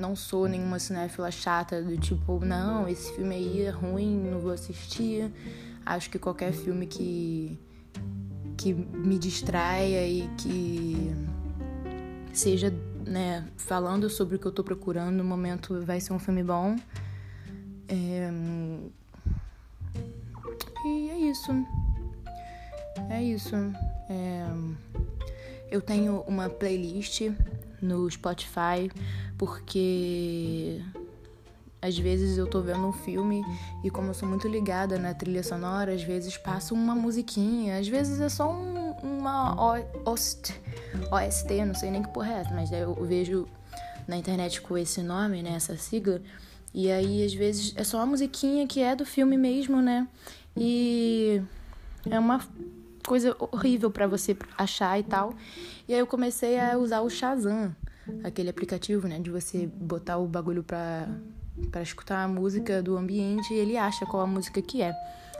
não 0.00 0.16
sou 0.16 0.48
nenhuma 0.48 0.78
cinéfila 0.78 1.30
chata 1.30 1.82
do 1.82 1.96
tipo, 1.98 2.44
não, 2.44 2.88
esse 2.88 3.12
filme 3.14 3.34
aí 3.34 3.62
é 3.62 3.70
ruim, 3.70 4.16
não 4.16 4.40
vou 4.40 4.50
assistir. 4.50 5.30
Acho 5.84 6.08
que 6.10 6.18
qualquer 6.18 6.52
filme 6.52 6.86
que 6.86 7.58
que 8.56 8.74
me 8.74 9.18
distraia 9.18 10.06
e 10.06 10.28
que 10.36 11.10
seja, 12.30 12.70
né, 13.06 13.48
falando 13.56 14.10
sobre 14.10 14.36
o 14.36 14.38
que 14.38 14.44
eu 14.44 14.52
tô 14.52 14.62
procurando 14.62 15.16
no 15.16 15.24
momento 15.24 15.82
vai 15.82 15.98
ser 15.98 16.12
um 16.12 16.18
filme 16.18 16.42
bom. 16.42 16.76
É... 17.88 18.30
E 20.84 21.10
é 21.10 21.18
isso. 21.30 21.66
É 23.08 23.22
isso. 23.22 23.56
É... 24.10 24.46
Eu 25.70 25.80
tenho 25.80 26.20
uma 26.26 26.50
playlist 26.50 27.30
no 27.80 28.10
Spotify 28.10 28.90
porque 29.38 30.80
às 31.82 31.98
vezes 31.98 32.36
eu 32.36 32.46
tô 32.46 32.60
vendo 32.60 32.86
um 32.86 32.92
filme 32.92 33.42
e 33.82 33.90
como 33.90 34.08
eu 34.08 34.14
sou 34.14 34.28
muito 34.28 34.46
ligada 34.46 34.98
na 34.98 35.14
trilha 35.14 35.42
sonora, 35.42 35.94
às 35.94 36.02
vezes 36.02 36.36
passa 36.36 36.74
uma 36.74 36.94
musiquinha, 36.94 37.78
às 37.78 37.88
vezes 37.88 38.20
é 38.20 38.28
só 38.28 38.52
um, 38.52 38.90
uma 39.02 39.54
OST, 40.04 40.54
OST, 41.10 41.64
não 41.64 41.74
sei 41.74 41.90
nem 41.90 42.02
que 42.02 42.08
porra 42.10 42.32
é 42.32 42.54
mas 42.54 42.70
eu 42.70 42.94
vejo 43.04 43.48
na 44.06 44.16
internet 44.16 44.60
com 44.60 44.76
esse 44.76 45.02
nome, 45.02 45.42
né, 45.42 45.52
essa 45.54 45.76
sigla, 45.76 46.20
e 46.74 46.90
aí 46.90 47.24
às 47.24 47.32
vezes 47.32 47.72
é 47.76 47.84
só 47.84 47.98
uma 47.98 48.06
musiquinha 48.06 48.66
que 48.66 48.82
é 48.82 48.94
do 48.94 49.06
filme 49.06 49.36
mesmo, 49.36 49.80
né? 49.80 50.06
E 50.56 51.42
é 52.08 52.18
uma 52.18 52.40
coisa 53.06 53.36
horrível 53.38 53.90
para 53.90 54.06
você 54.06 54.36
achar 54.56 54.98
e 54.98 55.02
tal. 55.02 55.34
E 55.88 55.94
aí 55.94 56.00
eu 56.00 56.06
comecei 56.06 56.58
a 56.58 56.76
usar 56.76 57.00
o 57.00 57.10
Shazam 57.10 57.74
aquele 58.24 58.50
aplicativo, 58.50 59.06
né, 59.06 59.18
de 59.18 59.30
você 59.30 59.66
botar 59.66 60.18
o 60.18 60.26
bagulho 60.26 60.62
pra, 60.62 61.08
pra 61.70 61.82
escutar 61.82 62.24
a 62.24 62.28
música 62.28 62.82
do 62.82 62.96
ambiente 62.96 63.52
e 63.52 63.56
ele 63.56 63.76
acha 63.76 64.06
qual 64.06 64.22
a 64.22 64.26
música 64.26 64.60
que 64.60 64.82
é. 64.82 64.94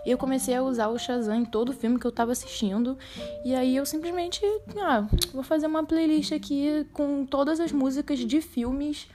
E 0.05 0.11
eu 0.11 0.17
comecei 0.17 0.55
a 0.55 0.63
usar 0.63 0.89
o 0.89 0.99
Shazam 0.99 1.35
em 1.35 1.45
todo 1.45 1.75
filme 1.75 1.99
que 1.99 2.07
eu 2.07 2.13
tava 2.13 2.33
assistindo. 2.33 2.97
E 3.45 3.55
aí 3.55 3.77
eu 3.77 3.85
simplesmente, 3.85 4.41
ah, 4.79 5.07
vou 5.33 5.43
fazer 5.43 5.67
uma 5.67 5.85
playlist 5.85 6.33
aqui 6.33 6.87
com 6.93 7.27
todas 7.27 7.61
as 7.61 7.71
músicas 7.71 8.19
de 8.19 8.41
filmes 8.41 9.07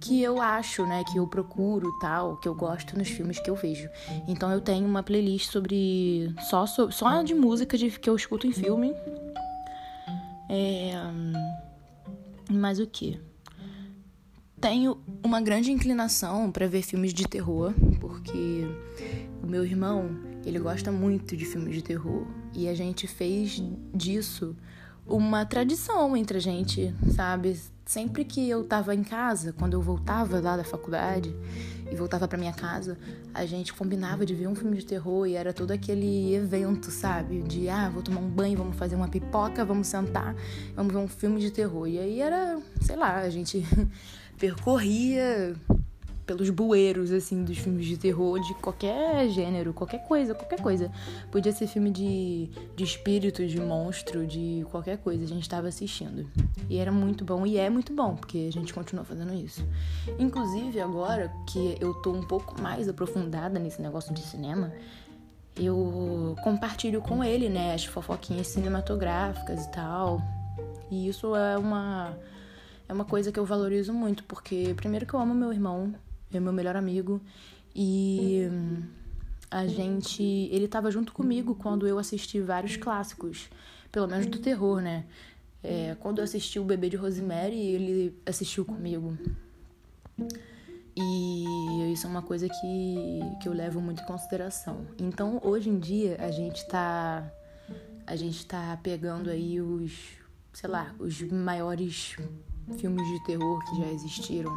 que 0.00 0.22
eu 0.22 0.40
acho, 0.40 0.86
né, 0.86 1.04
que 1.04 1.18
eu 1.18 1.26
procuro, 1.26 1.86
tal, 2.00 2.38
que 2.38 2.48
eu 2.48 2.54
gosto 2.54 2.96
nos 2.98 3.08
filmes 3.08 3.38
que 3.38 3.50
eu 3.50 3.54
vejo. 3.54 3.88
Então 4.26 4.50
eu 4.50 4.60
tenho 4.60 4.86
uma 4.86 5.02
playlist 5.02 5.50
sobre 5.50 6.34
só 6.48 6.66
só 6.66 7.22
de 7.22 7.34
música 7.34 7.76
de 7.76 7.90
que 7.90 8.08
eu 8.08 8.16
escuto 8.16 8.46
em 8.46 8.52
filme. 8.52 8.94
É, 10.48 10.92
mas 12.50 12.80
o 12.80 12.86
que? 12.86 13.20
Tenho 14.60 15.00
uma 15.22 15.40
grande 15.40 15.70
inclinação 15.70 16.50
para 16.50 16.66
ver 16.66 16.82
filmes 16.82 17.14
de 17.14 17.26
terror, 17.26 17.72
porque 18.00 18.66
o 19.42 19.46
meu 19.46 19.64
irmão, 19.64 20.10
ele 20.44 20.58
gosta 20.58 20.90
muito 20.90 21.36
de 21.36 21.44
filmes 21.44 21.74
de 21.74 21.82
terror 21.82 22.26
e 22.54 22.68
a 22.68 22.74
gente 22.74 23.06
fez 23.06 23.62
disso 23.94 24.56
uma 25.06 25.44
tradição 25.44 26.16
entre 26.16 26.38
a 26.38 26.40
gente, 26.40 26.94
sabe? 27.14 27.58
Sempre 27.90 28.24
que 28.24 28.48
eu 28.48 28.62
tava 28.62 28.94
em 28.94 29.02
casa, 29.02 29.52
quando 29.52 29.72
eu 29.72 29.82
voltava 29.82 30.38
lá 30.38 30.56
da 30.56 30.62
faculdade 30.62 31.34
e 31.90 31.96
voltava 31.96 32.28
para 32.28 32.38
minha 32.38 32.52
casa, 32.52 32.96
a 33.34 33.44
gente 33.44 33.74
combinava 33.74 34.24
de 34.24 34.32
ver 34.32 34.46
um 34.46 34.54
filme 34.54 34.76
de 34.76 34.86
terror 34.86 35.26
e 35.26 35.34
era 35.34 35.52
todo 35.52 35.72
aquele 35.72 36.32
evento, 36.32 36.88
sabe? 36.88 37.42
De 37.42 37.68
ah, 37.68 37.88
vou 37.88 38.00
tomar 38.00 38.20
um 38.20 38.28
banho, 38.28 38.56
vamos 38.56 38.76
fazer 38.76 38.94
uma 38.94 39.08
pipoca, 39.08 39.64
vamos 39.64 39.88
sentar, 39.88 40.36
vamos 40.76 40.92
ver 40.92 41.00
um 41.00 41.08
filme 41.08 41.40
de 41.40 41.50
terror. 41.50 41.88
E 41.88 41.98
aí 41.98 42.20
era, 42.20 42.60
sei 42.80 42.94
lá, 42.94 43.16
a 43.16 43.28
gente 43.28 43.66
percorria 44.38 45.56
pelos 46.30 46.48
bueiros, 46.48 47.10
assim, 47.10 47.42
dos 47.42 47.58
filmes 47.58 47.84
de 47.84 47.96
terror 47.96 48.38
de 48.38 48.54
qualquer 48.54 49.28
gênero, 49.30 49.74
qualquer 49.74 50.06
coisa, 50.06 50.32
qualquer 50.32 50.60
coisa. 50.62 50.88
Podia 51.28 51.50
ser 51.50 51.66
filme 51.66 51.90
de, 51.90 52.48
de 52.76 52.84
espírito, 52.84 53.44
de 53.44 53.60
monstro, 53.60 54.24
de 54.24 54.64
qualquer 54.70 54.98
coisa, 54.98 55.24
a 55.24 55.26
gente 55.26 55.42
estava 55.42 55.66
assistindo. 55.66 56.30
E 56.68 56.78
era 56.78 56.92
muito 56.92 57.24
bom, 57.24 57.44
e 57.44 57.56
é 57.58 57.68
muito 57.68 57.92
bom, 57.92 58.14
porque 58.14 58.46
a 58.48 58.52
gente 58.52 58.72
continua 58.72 59.04
fazendo 59.04 59.34
isso. 59.34 59.66
Inclusive, 60.20 60.80
agora 60.80 61.32
que 61.48 61.76
eu 61.80 61.94
tô 61.94 62.12
um 62.12 62.22
pouco 62.22 62.62
mais 62.62 62.88
aprofundada 62.88 63.58
nesse 63.58 63.82
negócio 63.82 64.14
de 64.14 64.20
cinema, 64.20 64.72
eu 65.56 66.36
compartilho 66.44 67.00
com 67.00 67.24
ele, 67.24 67.48
né, 67.48 67.74
as 67.74 67.84
fofoquinhas 67.84 68.46
cinematográficas 68.46 69.66
e 69.66 69.70
tal. 69.72 70.22
E 70.92 71.08
isso 71.08 71.34
é 71.34 71.58
uma 71.58 72.16
é 72.88 72.92
uma 72.92 73.04
coisa 73.04 73.32
que 73.32 73.38
eu 73.40 73.44
valorizo 73.44 73.92
muito, 73.92 74.22
porque 74.22 74.74
primeiro 74.76 75.04
que 75.04 75.14
eu 75.14 75.20
amo 75.20 75.34
meu 75.34 75.52
irmão, 75.52 75.92
é 76.32 76.40
meu 76.40 76.52
melhor 76.52 76.76
amigo. 76.76 77.20
E 77.74 78.48
a 79.50 79.66
gente. 79.66 80.22
Ele 80.22 80.68
tava 80.68 80.90
junto 80.90 81.12
comigo 81.12 81.54
quando 81.54 81.86
eu 81.86 81.98
assisti 81.98 82.40
vários 82.40 82.76
clássicos, 82.76 83.50
pelo 83.90 84.06
menos 84.06 84.26
do 84.26 84.38
terror, 84.38 84.80
né? 84.80 85.04
É, 85.62 85.96
quando 86.00 86.18
eu 86.18 86.24
assisti 86.24 86.58
O 86.58 86.64
Bebê 86.64 86.88
de 86.88 86.96
Rosemary, 86.96 87.56
ele 87.56 88.16
assistiu 88.24 88.64
comigo. 88.64 89.16
E 90.96 91.92
isso 91.92 92.06
é 92.06 92.10
uma 92.10 92.22
coisa 92.22 92.48
que, 92.48 93.20
que 93.42 93.48
eu 93.48 93.52
levo 93.52 93.80
muito 93.80 94.02
em 94.02 94.06
consideração. 94.06 94.86
Então, 94.98 95.40
hoje 95.42 95.68
em 95.68 95.78
dia, 95.78 96.16
a 96.20 96.30
gente 96.30 96.66
tá. 96.68 97.30
A 98.06 98.16
gente 98.16 98.46
tá 98.46 98.78
pegando 98.82 99.30
aí 99.30 99.60
os. 99.60 99.92
sei 100.52 100.68
lá, 100.68 100.94
os 100.98 101.20
maiores 101.22 102.16
filmes 102.78 103.06
de 103.08 103.24
terror 103.24 103.58
que 103.64 103.76
já 103.76 103.88
existiram 103.88 104.56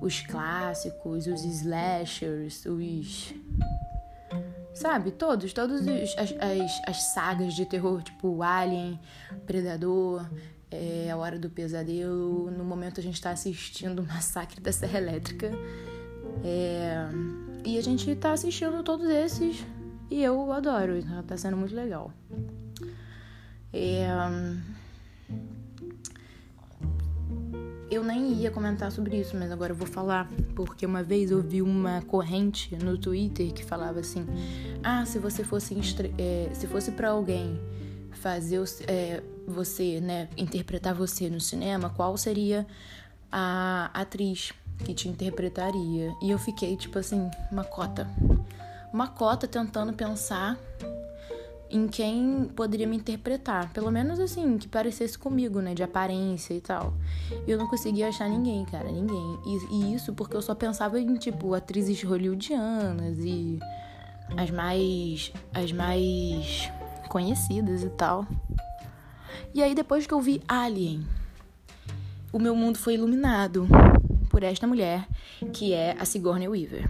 os 0.00 0.20
clássicos, 0.20 1.26
os 1.26 1.44
slashers, 1.44 2.64
os. 2.66 3.34
Sabe, 4.74 5.10
todos, 5.12 5.52
os, 5.52 6.18
as, 6.18 6.34
as, 6.40 6.80
as, 6.88 7.02
sagas 7.12 7.54
de 7.54 7.66
terror, 7.66 8.02
tipo 8.02 8.42
Alien, 8.42 8.98
Predador, 9.46 10.26
é, 10.70 11.10
A 11.10 11.16
Hora 11.16 11.38
do 11.38 11.50
Pesadelo. 11.50 12.50
No 12.50 12.64
momento 12.64 12.98
a 12.98 13.02
gente 13.02 13.20
tá 13.20 13.30
assistindo 13.30 14.00
o 14.00 14.06
Massacre 14.06 14.60
da 14.60 14.72
Serra 14.72 14.98
Elétrica. 14.98 15.50
É, 16.42 17.06
e 17.64 17.78
a 17.78 17.82
gente 17.82 18.14
tá 18.16 18.32
assistindo 18.32 18.82
todos 18.82 19.08
esses 19.08 19.64
e 20.10 20.22
eu 20.22 20.52
adoro, 20.52 20.94
tá 21.26 21.36
sendo 21.38 21.56
muito 21.56 21.74
legal. 21.74 22.12
É, 23.72 24.06
eu 27.92 28.02
nem 28.02 28.32
ia 28.32 28.50
comentar 28.50 28.90
sobre 28.90 29.20
isso, 29.20 29.36
mas 29.36 29.52
agora 29.52 29.72
eu 29.72 29.76
vou 29.76 29.86
falar, 29.86 30.26
porque 30.56 30.86
uma 30.86 31.02
vez 31.02 31.30
eu 31.30 31.42
vi 31.42 31.60
uma 31.60 32.00
corrente 32.02 32.74
no 32.76 32.96
Twitter 32.96 33.52
que 33.52 33.62
falava 33.62 34.00
assim: 34.00 34.26
ah, 34.82 35.04
se 35.04 35.18
você 35.18 35.44
fosse 35.44 35.76
é, 36.18 36.50
se 36.54 36.66
fosse 36.66 36.90
para 36.92 37.10
alguém 37.10 37.60
fazer 38.12 38.62
é, 38.88 39.22
você, 39.46 40.00
né, 40.00 40.28
interpretar 40.38 40.94
você 40.94 41.28
no 41.28 41.40
cinema, 41.40 41.90
qual 41.90 42.16
seria 42.16 42.66
a 43.30 43.90
atriz 43.92 44.52
que 44.84 44.94
te 44.94 45.08
interpretaria? 45.08 46.14
E 46.22 46.30
eu 46.30 46.38
fiquei 46.38 46.74
tipo 46.76 46.98
assim, 46.98 47.30
uma 47.50 47.64
cota, 47.64 48.08
uma 48.90 49.08
cota 49.08 49.46
tentando 49.46 49.92
pensar 49.92 50.58
em 51.72 51.88
quem 51.88 52.44
poderia 52.54 52.86
me 52.86 52.96
interpretar. 52.96 53.72
Pelo 53.72 53.90
menos 53.90 54.20
assim, 54.20 54.58
que 54.58 54.68
parecesse 54.68 55.18
comigo, 55.18 55.60
né? 55.60 55.74
De 55.74 55.82
aparência 55.82 56.52
e 56.52 56.60
tal. 56.60 56.92
E 57.46 57.50
eu 57.50 57.58
não 57.58 57.66
conseguia 57.66 58.08
achar 58.08 58.28
ninguém, 58.28 58.64
cara, 58.66 58.92
ninguém. 58.92 59.38
E, 59.46 59.74
e, 59.74 59.94
isso 59.94 60.12
porque 60.12 60.36
eu 60.36 60.42
só 60.42 60.54
pensava 60.54 61.00
em, 61.00 61.14
tipo, 61.16 61.54
atrizes 61.54 62.02
hollywoodianas 62.02 63.18
e 63.20 63.58
as 64.36 64.50
mais. 64.50 65.32
as 65.54 65.72
mais 65.72 66.70
conhecidas 67.08 67.82
e 67.82 67.88
tal. 67.90 68.26
E 69.54 69.62
aí, 69.62 69.74
depois 69.74 70.06
que 70.06 70.12
eu 70.12 70.20
vi 70.20 70.42
Alien, 70.46 71.06
o 72.32 72.38
meu 72.38 72.54
mundo 72.54 72.78
foi 72.78 72.94
iluminado 72.94 73.66
por 74.30 74.42
esta 74.42 74.66
mulher, 74.66 75.06
que 75.52 75.72
é 75.72 75.96
a 75.98 76.04
Sigourney 76.04 76.48
Weaver. 76.48 76.88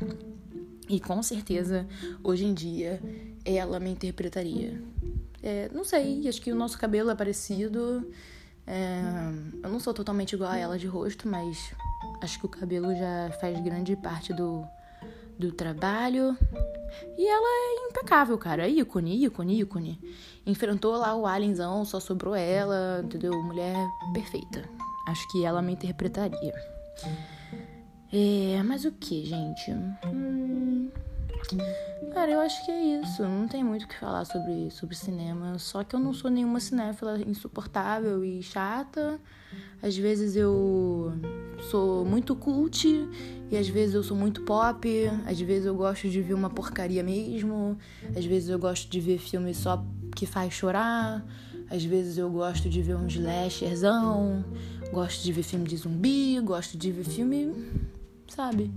E 0.89 1.01
com 1.01 1.23
certeza, 1.23 1.87
hoje 2.23 2.45
em 2.45 2.55
dia, 2.55 3.01
ela 3.45 3.81
me 3.81 3.91
interpretaria. 3.91 4.83
É, 5.43 5.69
não 5.73 5.85
sei, 5.85 6.29
acho 6.29 6.41
que 6.41 6.53
o 6.53 6.57
nosso 6.57 6.79
cabelo 6.79 7.11
é 7.11 7.15
parecido. 7.15 8.09
É, 8.67 9.03
eu 9.63 9.69
não 9.69 9.81
sou 9.81 9.93
totalmente 9.93 10.35
igual 10.35 10.51
a 10.51 10.57
ela 10.57 10.79
de 10.79 10.87
rosto, 10.87 11.29
mas 11.29 11.75
acho 12.23 12.39
que 12.39 12.47
o 12.47 12.49
cabelo 12.49 12.95
já 12.95 13.31
faz 13.41 13.59
grande 13.61 13.97
parte 13.97 14.33
do, 14.33 14.65
do 15.39 15.51
trabalho. 15.51 16.37
E 17.19 17.27
ela 17.27 17.49
é 17.49 17.89
impecável, 17.91 18.39
cara. 18.39 18.69
ícone, 18.69 19.25
ícone, 19.25 19.61
ícone. 19.61 20.01
Enfrentou 20.47 20.97
lá 20.97 21.15
o 21.15 21.27
alienzão, 21.27 21.85
só 21.85 21.99
sobrou 21.99 22.35
ela, 22.35 23.01
entendeu? 23.03 23.33
Mulher 23.43 23.77
perfeita. 24.13 24.69
Acho 25.09 25.29
que 25.33 25.45
ela 25.45 25.61
me 25.61 25.73
interpretaria. 25.73 26.55
É, 28.13 28.63
mas 28.63 28.85
o 28.85 28.93
que, 28.93 29.25
gente? 29.25 29.73
Hum... 30.07 30.91
Cara, 32.13 32.31
eu 32.31 32.41
acho 32.41 32.65
que 32.65 32.71
é 32.71 33.01
isso. 33.01 33.23
Não 33.23 33.49
tem 33.49 33.65
muito 33.65 33.85
o 33.85 33.89
que 33.89 33.99
falar 33.99 34.25
sobre, 34.25 34.71
sobre 34.71 34.95
cinema. 34.95 35.59
Só 35.59 35.83
que 35.83 35.95
eu 35.95 36.01
não 36.01 36.13
sou 36.13 36.31
nenhuma 36.31 36.61
cinéfila 36.61 37.21
insuportável 37.27 38.25
e 38.25 38.43
chata. 38.43 39.19
Às 39.83 39.97
vezes 39.97 40.37
eu 40.37 41.13
sou 41.71 42.05
muito 42.05 42.35
cult 42.35 42.87
e 43.51 43.57
às 43.57 43.69
vezes 43.69 43.95
eu 43.95 44.03
sou 44.03 44.17
muito 44.17 44.43
pop. 44.43 44.89
Às 45.27 45.41
vezes 45.41 45.67
eu 45.67 45.75
gosto 45.75 46.09
de 46.09 46.21
ver 46.21 46.35
uma 46.35 46.51
porcaria 46.51 47.03
mesmo. 47.03 47.79
Às 48.17 48.25
vezes 48.25 48.49
eu 48.49 48.59
gosto 48.59 48.91
de 48.91 49.01
ver 49.01 49.19
filme 49.19 49.55
só 49.55 49.85
que 50.15 50.27
faz 50.27 50.53
chorar. 50.53 51.25
Às 51.71 51.85
vezes 51.85 52.19
eu 52.19 52.31
gosto 52.31 52.69
de 52.69 52.83
ver 52.83 52.97
um 52.97 53.07
slasherzão. 53.07 54.45
Gosto 54.93 55.23
de 55.23 55.33
ver 55.33 55.43
filme 55.43 55.67
de 55.67 55.77
zumbi. 55.77 56.39
Gosto 56.41 56.77
de 56.77 56.93
ver 56.93 57.05
filme. 57.05 57.53
Sabe? 58.29 58.71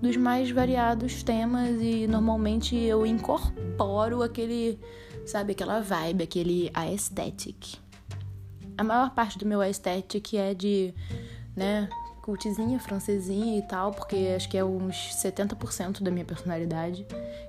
Dos 0.00 0.16
mais 0.16 0.50
variados 0.50 1.22
temas 1.22 1.80
e 1.80 2.06
normalmente 2.06 2.76
eu 2.76 3.04
incorporo 3.04 4.22
aquele, 4.22 4.78
sabe, 5.26 5.52
aquela 5.52 5.80
vibe, 5.80 6.24
aquele 6.24 6.70
aesthetic. 6.74 7.78
A 8.78 8.82
maior 8.82 9.10
parte 9.14 9.38
do 9.38 9.44
meu 9.44 9.60
aesthetic 9.60 10.34
é 10.34 10.54
de, 10.54 10.94
né, 11.54 11.88
cultizinha, 12.22 12.78
francesinha 12.78 13.58
e 13.58 13.62
tal, 13.62 13.90
porque 13.92 14.32
acho 14.36 14.48
que 14.48 14.56
é 14.56 14.64
uns 14.64 14.94
70% 15.22 16.02
da 16.02 16.10
minha 16.10 16.24
personalidade 16.24 17.06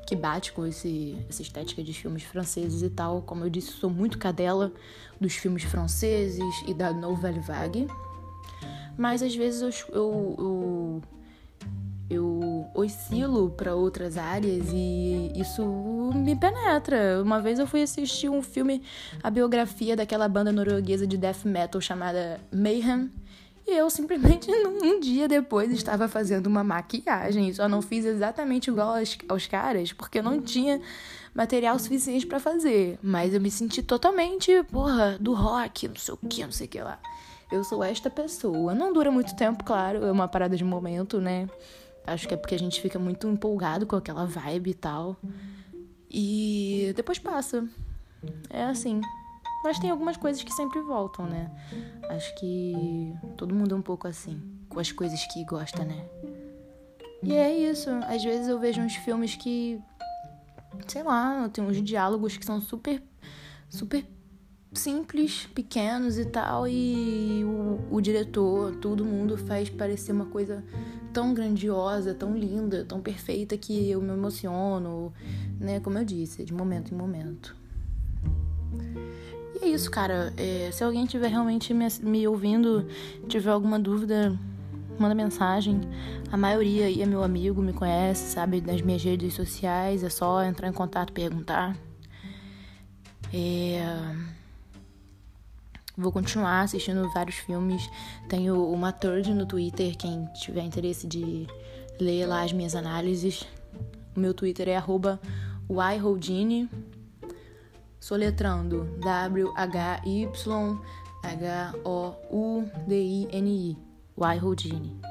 que 0.07 0.15
bate 0.15 0.51
com 0.51 0.65
esse, 0.65 1.17
essa 1.29 1.41
estética 1.41 1.81
de 1.83 1.93
filmes 1.93 2.23
franceses 2.23 2.81
e 2.81 2.89
tal. 2.89 3.21
Como 3.21 3.45
eu 3.45 3.49
disse, 3.49 3.71
sou 3.71 3.89
muito 3.89 4.17
cadela 4.17 4.73
dos 5.19 5.35
filmes 5.35 5.63
franceses 5.63 6.63
e 6.67 6.73
da 6.73 6.91
Nouvelle 6.91 7.39
Vague. 7.39 7.87
Mas 8.97 9.21
às 9.23 9.35
vezes 9.35 9.61
eu, 9.61 9.95
eu, 9.95 10.35
eu 10.37 11.01
eu 12.11 12.69
oscilo 12.75 13.49
para 13.51 13.73
outras 13.73 14.17
áreas 14.17 14.67
e 14.73 15.31
isso 15.33 15.63
me 16.13 16.35
penetra. 16.35 17.21
Uma 17.23 17.39
vez 17.39 17.57
eu 17.57 17.65
fui 17.65 17.81
assistir 17.81 18.29
um 18.29 18.41
filme, 18.41 18.83
a 19.23 19.29
biografia 19.29 19.95
daquela 19.95 20.27
banda 20.27 20.51
norueguesa 20.51 21.07
de 21.07 21.17
death 21.17 21.45
metal 21.45 21.79
chamada 21.79 22.41
Mayhem. 22.51 23.09
E 23.65 23.77
eu 23.77 23.89
simplesmente, 23.89 24.51
um 24.83 24.99
dia 24.99 25.27
depois, 25.27 25.71
estava 25.71 26.09
fazendo 26.09 26.47
uma 26.47 26.63
maquiagem. 26.63 27.53
Só 27.53 27.69
não 27.69 27.81
fiz 27.81 28.03
exatamente 28.03 28.69
igual 28.69 28.97
aos, 28.97 29.17
aos 29.29 29.47
caras, 29.47 29.93
porque 29.93 30.21
não 30.21 30.41
tinha 30.41 30.81
material 31.33 31.79
suficiente 31.79 32.27
para 32.27 32.41
fazer. 32.41 32.99
Mas 33.01 33.33
eu 33.33 33.39
me 33.39 33.49
senti 33.49 33.81
totalmente, 33.81 34.51
porra, 34.69 35.17
do 35.17 35.33
rock, 35.33 35.87
não 35.87 35.95
sei 35.95 36.13
o 36.13 36.17
que, 36.17 36.43
não 36.43 36.51
sei 36.51 36.67
o 36.67 36.69
que 36.69 36.81
lá. 36.81 36.99
Eu 37.49 37.63
sou 37.63 37.81
esta 37.81 38.09
pessoa. 38.09 38.73
Não 38.73 38.91
dura 38.91 39.11
muito 39.11 39.33
tempo, 39.35 39.63
claro, 39.63 40.03
é 40.03 40.11
uma 40.11 40.27
parada 40.27 40.57
de 40.57 40.63
momento, 40.63 41.21
né? 41.21 41.47
Acho 42.05 42.27
que 42.27 42.33
é 42.33 42.37
porque 42.37 42.55
a 42.55 42.59
gente 42.59 42.81
fica 42.81 42.97
muito 42.97 43.27
empolgado 43.27 43.85
com 43.85 43.95
aquela 43.95 44.25
vibe 44.25 44.71
e 44.71 44.73
tal. 44.73 45.17
E 46.09 46.93
depois 46.95 47.19
passa. 47.19 47.67
É 48.49 48.63
assim. 48.63 49.01
Mas 49.63 49.79
tem 49.79 49.89
algumas 49.91 50.17
coisas 50.17 50.43
que 50.43 50.51
sempre 50.51 50.81
voltam, 50.81 51.25
né? 51.25 51.51
Acho 52.09 52.33
que 52.35 53.13
todo 53.37 53.53
mundo 53.53 53.75
é 53.75 53.77
um 53.77 53.81
pouco 53.81 54.07
assim, 54.07 54.41
com 54.67 54.79
as 54.79 54.91
coisas 54.91 55.23
que 55.27 55.45
gosta, 55.45 55.85
né? 55.85 56.03
E 57.23 57.33
é 57.33 57.55
isso. 57.55 57.89
Às 58.07 58.23
vezes 58.23 58.47
eu 58.47 58.59
vejo 58.59 58.81
uns 58.81 58.95
filmes 58.95 59.35
que. 59.35 59.79
Sei 60.87 61.03
lá, 61.03 61.47
tem 61.49 61.63
uns 61.63 61.81
diálogos 61.81 62.35
que 62.35 62.45
são 62.45 62.59
super. 62.59 63.01
super 63.69 64.03
simples, 64.73 65.47
pequenos 65.53 66.17
e 66.17 66.25
tal, 66.25 66.67
e 66.67 67.43
o, 67.43 67.79
o 67.91 68.01
diretor, 68.01 68.75
todo 68.75 69.03
mundo 69.03 69.37
faz 69.37 69.69
parecer 69.69 70.11
uma 70.11 70.25
coisa 70.25 70.63
tão 71.11 71.33
grandiosa, 71.33 72.13
tão 72.13 72.35
linda, 72.37 72.85
tão 72.85 73.01
perfeita 73.01 73.57
que 73.57 73.89
eu 73.89 74.01
me 74.01 74.13
emociono, 74.13 75.13
né? 75.59 75.79
Como 75.79 75.97
eu 75.97 76.05
disse, 76.05 76.45
de 76.45 76.53
momento 76.53 76.93
em 76.93 76.97
momento. 76.97 77.55
E 79.55 79.65
é 79.65 79.67
isso, 79.67 79.91
cara. 79.91 80.33
É, 80.37 80.69
se 80.71 80.83
alguém 80.83 81.05
tiver 81.05 81.27
realmente 81.27 81.73
me, 81.73 81.87
me 82.01 82.27
ouvindo, 82.27 82.87
tiver 83.27 83.51
alguma 83.51 83.77
dúvida, 83.77 84.37
manda 84.97 85.13
mensagem. 85.13 85.81
A 86.31 86.37
maioria 86.37 86.85
aí 86.85 87.01
é 87.01 87.05
meu 87.05 87.23
amigo, 87.23 87.61
me 87.61 87.73
conhece, 87.73 88.33
sabe, 88.33 88.61
das 88.61 88.81
minhas 88.81 89.03
redes 89.03 89.33
sociais. 89.33 90.01
É 90.01 90.09
só 90.09 90.41
entrar 90.43 90.69
em 90.69 90.73
contato, 90.73 91.11
perguntar. 91.11 91.75
É... 93.33 94.40
Vou 95.97 96.11
continuar 96.11 96.61
assistindo 96.61 97.09
vários 97.13 97.35
filmes. 97.35 97.89
Tenho 98.29 98.71
uma 98.71 98.91
third 98.91 99.33
no 99.33 99.45
Twitter, 99.45 99.95
quem 99.97 100.25
tiver 100.33 100.63
interesse 100.63 101.05
de 101.07 101.47
ler 101.99 102.25
lá 102.25 102.43
as 102.43 102.53
minhas 102.53 102.75
análises. 102.75 103.45
O 104.15 104.19
meu 104.19 104.33
Twitter 104.33 104.67
é 104.69 104.75
arroba 104.77 105.19
yhoudini, 105.69 106.69
soletrando 107.99 108.85
W-H-Y-H-O-U-D-I-N-I, 109.01 109.57
yhoudini. 114.17 115.01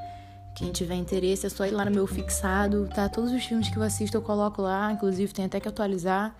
Quem 0.56 0.72
tiver 0.72 0.96
interesse 0.96 1.46
é 1.46 1.48
só 1.48 1.64
ir 1.64 1.70
lá 1.70 1.84
no 1.86 1.90
meu 1.90 2.06
fixado, 2.06 2.86
tá? 2.94 3.08
Todos 3.08 3.32
os 3.32 3.42
filmes 3.44 3.70
que 3.70 3.78
eu 3.78 3.82
assisto 3.82 4.16
eu 4.16 4.22
coloco 4.22 4.60
lá, 4.60 4.92
inclusive 4.92 5.32
tem 5.32 5.46
até 5.46 5.58
que 5.58 5.68
atualizar. 5.68 6.36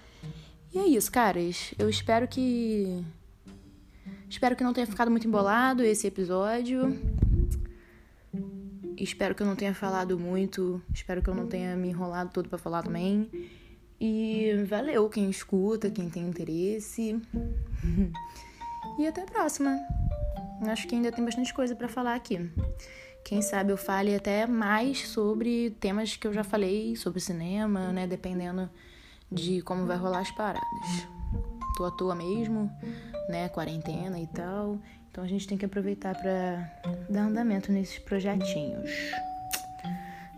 E 0.75 0.79
é 0.79 0.87
isso, 0.87 1.11
caras. 1.11 1.73
Eu 1.79 1.89
espero 1.89 2.29
que 2.29 3.03
Espero 4.31 4.55
que 4.55 4.63
não 4.63 4.73
tenha 4.73 4.87
ficado 4.87 5.11
muito 5.11 5.27
embolado 5.27 5.83
esse 5.83 6.07
episódio. 6.07 6.97
Espero 8.97 9.35
que 9.35 9.43
eu 9.43 9.47
não 9.47 9.57
tenha 9.57 9.75
falado 9.75 10.17
muito. 10.17 10.81
Espero 10.95 11.21
que 11.21 11.29
eu 11.29 11.35
não 11.35 11.49
tenha 11.49 11.75
me 11.75 11.89
enrolado 11.89 12.31
todo 12.33 12.49
para 12.49 12.57
falar 12.57 12.85
também. 12.85 13.29
E 14.01 14.53
valeu 14.69 15.09
quem 15.09 15.29
escuta, 15.29 15.91
quem 15.91 16.09
tem 16.09 16.29
interesse. 16.29 17.21
e 19.01 19.07
até 19.07 19.23
a 19.23 19.27
próxima. 19.27 19.77
Acho 20.69 20.87
que 20.87 20.95
ainda 20.95 21.11
tem 21.11 21.25
bastante 21.25 21.53
coisa 21.53 21.75
para 21.75 21.89
falar 21.89 22.15
aqui. 22.15 22.39
Quem 23.25 23.43
sabe 23.43 23.73
eu 23.73 23.77
fale 23.77 24.15
até 24.15 24.47
mais 24.47 25.09
sobre 25.09 25.71
temas 25.81 26.17
que 26.17 26.27
eu 26.27 26.33
já 26.33 26.45
falei, 26.45 26.95
sobre 26.95 27.19
cinema, 27.19 27.93
né? 27.93 28.07
Dependendo 28.07 28.71
de 29.31 29.61
como 29.63 29.87
vai 29.87 29.97
rolar 29.97 30.21
as 30.21 30.31
paradas. 30.31 31.20
Tô 31.77 31.85
à 31.85 31.91
toa 31.91 32.15
mesmo 32.15 32.71
né, 33.31 33.49
quarentena 33.49 34.19
e 34.19 34.27
tal. 34.27 34.79
Então 35.11 35.25
a 35.25 35.27
gente 35.27 35.47
tem 35.47 35.57
que 35.57 35.65
aproveitar 35.65 36.15
para 36.15 36.71
dar 37.09 37.23
andamento 37.23 37.73
nesses 37.73 37.99
projetinhos. 37.99 38.91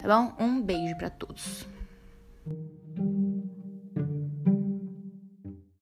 Tá 0.00 0.08
bom? 0.08 0.32
Um 0.38 0.62
beijo 0.62 0.96
para 0.96 1.10
todos. 1.10 1.66